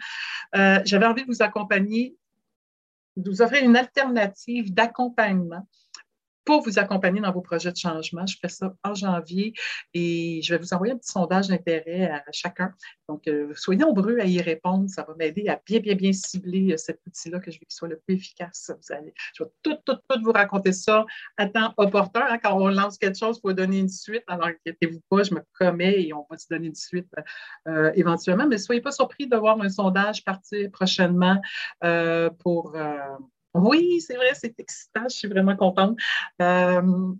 Euh, 0.55 0.79
j'avais 0.85 1.05
envie 1.05 1.23
de 1.23 1.27
vous 1.27 1.41
accompagner, 1.41 2.15
de 3.17 3.29
vous 3.29 3.41
offrir 3.41 3.63
une 3.63 3.75
alternative 3.75 4.73
d'accompagnement 4.73 5.67
pour 6.49 6.63
vous 6.63 6.79
accompagner 6.79 7.21
dans 7.21 7.31
vos 7.31 7.41
projets 7.41 7.71
de 7.71 7.77
changement. 7.77 8.25
Je 8.25 8.35
fais 8.41 8.49
ça 8.49 8.73
en 8.83 8.95
janvier 8.95 9.53
et 9.93 10.41
je 10.41 10.51
vais 10.51 10.59
vous 10.59 10.73
envoyer 10.73 10.93
un 10.93 10.97
petit 10.97 11.11
sondage 11.11 11.47
d'intérêt 11.47 12.09
à 12.09 12.23
chacun. 12.31 12.73
Donc, 13.07 13.27
euh, 13.27 13.53
soyez 13.53 13.79
nombreux 13.79 14.17
à 14.17 14.25
y 14.25 14.41
répondre. 14.41 14.89
Ça 14.89 15.05
va 15.07 15.13
m'aider 15.13 15.47
à 15.47 15.61
bien, 15.63 15.79
bien, 15.79 15.93
bien 15.93 16.11
cibler 16.11 16.73
euh, 16.73 16.77
cet 16.77 17.01
outil-là 17.05 17.39
que 17.39 17.51
je 17.51 17.57
veux 17.57 17.65
qu'il 17.65 17.75
soit 17.75 17.87
le 17.87 17.99
plus 17.99 18.15
efficace. 18.15 18.71
Je 18.89 19.43
vais 19.43 19.51
tout, 19.61 19.75
tout, 19.85 19.93
tout 19.93 20.23
vous 20.23 20.31
raconter 20.31 20.71
ça 20.71 21.05
à 21.37 21.45
temps 21.45 21.71
opportun. 21.77 22.25
Hein. 22.27 22.39
quand 22.39 22.59
on 22.59 22.69
lance 22.69 22.97
quelque 22.97 23.19
chose, 23.19 23.37
il 23.37 23.41
faut 23.41 23.53
donner 23.53 23.77
une 23.77 23.87
suite. 23.87 24.23
Alors, 24.25 24.47
inquiétez-vous 24.47 25.01
pas, 25.07 25.21
je 25.21 25.35
me 25.35 25.43
commets 25.53 26.01
et 26.01 26.13
on 26.13 26.25
va 26.31 26.37
se 26.39 26.47
donner 26.49 26.65
une 26.65 26.73
suite 26.73 27.13
euh, 27.67 27.91
éventuellement. 27.93 28.47
Mais 28.47 28.57
soyez 28.57 28.81
pas 28.81 28.91
surpris 28.91 29.27
de 29.27 29.37
voir 29.37 29.61
un 29.61 29.69
sondage 29.69 30.23
partir 30.23 30.71
prochainement 30.71 31.39
pour 32.39 32.75
oui, 33.53 34.01
c'est 34.01 34.15
vrai, 34.15 34.31
c'est 34.33 34.59
excitant. 34.59 35.03
Je 35.09 35.15
suis 35.15 35.27
vraiment 35.27 35.55
contente. 35.55 35.97
Euh, 36.41 37.13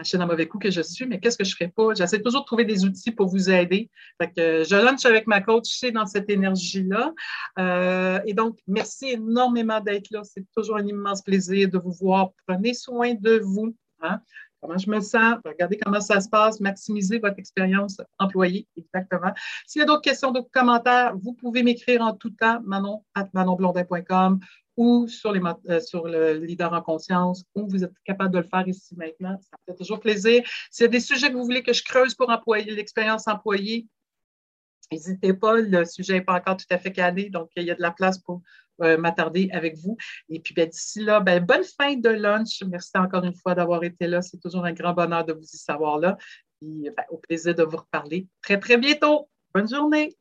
je 0.00 0.04
suis 0.04 0.16
un 0.16 0.26
mauvais 0.26 0.46
coup 0.46 0.58
que 0.58 0.70
je 0.70 0.80
suis, 0.80 1.06
mais 1.06 1.18
qu'est-ce 1.18 1.36
que 1.36 1.44
je 1.44 1.52
ne 1.52 1.56
ferais 1.56 1.72
pas? 1.74 1.94
J'essaie 1.94 2.22
toujours 2.22 2.42
de 2.42 2.46
trouver 2.46 2.64
des 2.64 2.84
outils 2.84 3.10
pour 3.10 3.26
vous 3.26 3.50
aider. 3.50 3.90
Je 4.20 4.84
lunch 4.84 5.04
avec 5.04 5.26
ma 5.26 5.40
coach, 5.40 5.66
suis 5.66 5.92
dans 5.92 6.06
cette 6.06 6.30
énergie-là. 6.30 7.12
Euh, 7.58 8.20
et 8.24 8.32
donc, 8.32 8.58
merci 8.68 9.10
énormément 9.10 9.80
d'être 9.80 10.10
là. 10.10 10.22
C'est 10.22 10.44
toujours 10.56 10.76
un 10.76 10.86
immense 10.86 11.22
plaisir 11.22 11.68
de 11.68 11.78
vous 11.78 11.92
voir. 11.92 12.30
Prenez 12.46 12.74
soin 12.74 13.14
de 13.14 13.40
vous. 13.42 13.74
Hein? 14.00 14.20
Comment 14.60 14.78
je 14.78 14.90
me 14.90 15.00
sens? 15.00 15.36
Regardez 15.44 15.78
comment 15.78 16.00
ça 16.00 16.20
se 16.20 16.28
passe. 16.28 16.60
Maximisez 16.60 17.18
votre 17.18 17.38
expérience 17.38 18.00
employée. 18.20 18.68
Exactement. 18.76 19.32
S'il 19.66 19.80
y 19.80 19.82
a 19.82 19.86
d'autres 19.86 20.02
questions, 20.02 20.30
d'autres 20.30 20.50
commentaires, 20.52 21.16
vous 21.16 21.32
pouvez 21.32 21.64
m'écrire 21.64 22.02
en 22.02 22.12
tout 22.14 22.30
temps, 22.30 22.60
manon 22.64 23.04
at 23.14 23.28
manonblondin.com 23.32 24.38
ou 24.78 25.08
sur, 25.08 25.34
euh, 25.34 25.80
sur 25.80 26.06
le 26.06 26.34
leader 26.34 26.72
en 26.72 26.80
conscience, 26.80 27.44
où 27.56 27.68
vous 27.68 27.82
êtes 27.82 27.92
capable 28.04 28.32
de 28.32 28.38
le 28.38 28.44
faire 28.44 28.66
ici 28.66 28.94
maintenant. 28.96 29.36
Ça 29.42 29.56
me 29.58 29.72
fait 29.72 29.76
toujours 29.76 29.98
plaisir. 29.98 30.42
S'il 30.70 30.84
y 30.84 30.86
a 30.86 30.88
des 30.88 31.00
sujets 31.00 31.30
que 31.30 31.34
vous 31.34 31.44
voulez 31.44 31.64
que 31.64 31.72
je 31.72 31.82
creuse 31.82 32.14
pour 32.14 32.30
employer 32.30 32.70
l'expérience 32.70 33.26
employée, 33.26 33.88
n'hésitez 34.92 35.34
pas. 35.34 35.56
Le 35.56 35.84
sujet 35.84 36.14
n'est 36.14 36.24
pas 36.24 36.34
encore 36.34 36.56
tout 36.56 36.66
à 36.70 36.78
fait 36.78 36.92
calé, 36.92 37.28
donc 37.28 37.50
il 37.56 37.64
y 37.64 37.72
a 37.72 37.74
de 37.74 37.82
la 37.82 37.90
place 37.90 38.18
pour, 38.18 38.40
m'attarder 38.80 39.50
avec 39.52 39.76
vous. 39.76 39.96
Et 40.28 40.38
puis, 40.38 40.54
ben, 40.54 40.68
d'ici 40.68 41.00
là, 41.00 41.18
ben, 41.18 41.44
bonne 41.44 41.64
fin 41.64 41.96
de 41.96 42.10
lunch. 42.10 42.62
Merci 42.64 42.92
encore 42.94 43.24
une 43.24 43.34
fois 43.34 43.56
d'avoir 43.56 43.82
été 43.82 44.06
là. 44.06 44.22
C'est 44.22 44.38
toujours 44.38 44.64
un 44.64 44.72
grand 44.72 44.92
bonheur 44.92 45.24
de 45.24 45.32
vous 45.32 45.42
y 45.42 45.56
savoir 45.56 45.98
là. 45.98 46.16
Et 46.62 46.88
ben, 46.96 47.02
au 47.10 47.16
plaisir 47.16 47.56
de 47.56 47.64
vous 47.64 47.78
reparler 47.78 48.28
très, 48.40 48.56
très 48.60 48.76
bientôt. 48.76 49.28
Bonne 49.52 49.68
journée. 49.68 50.16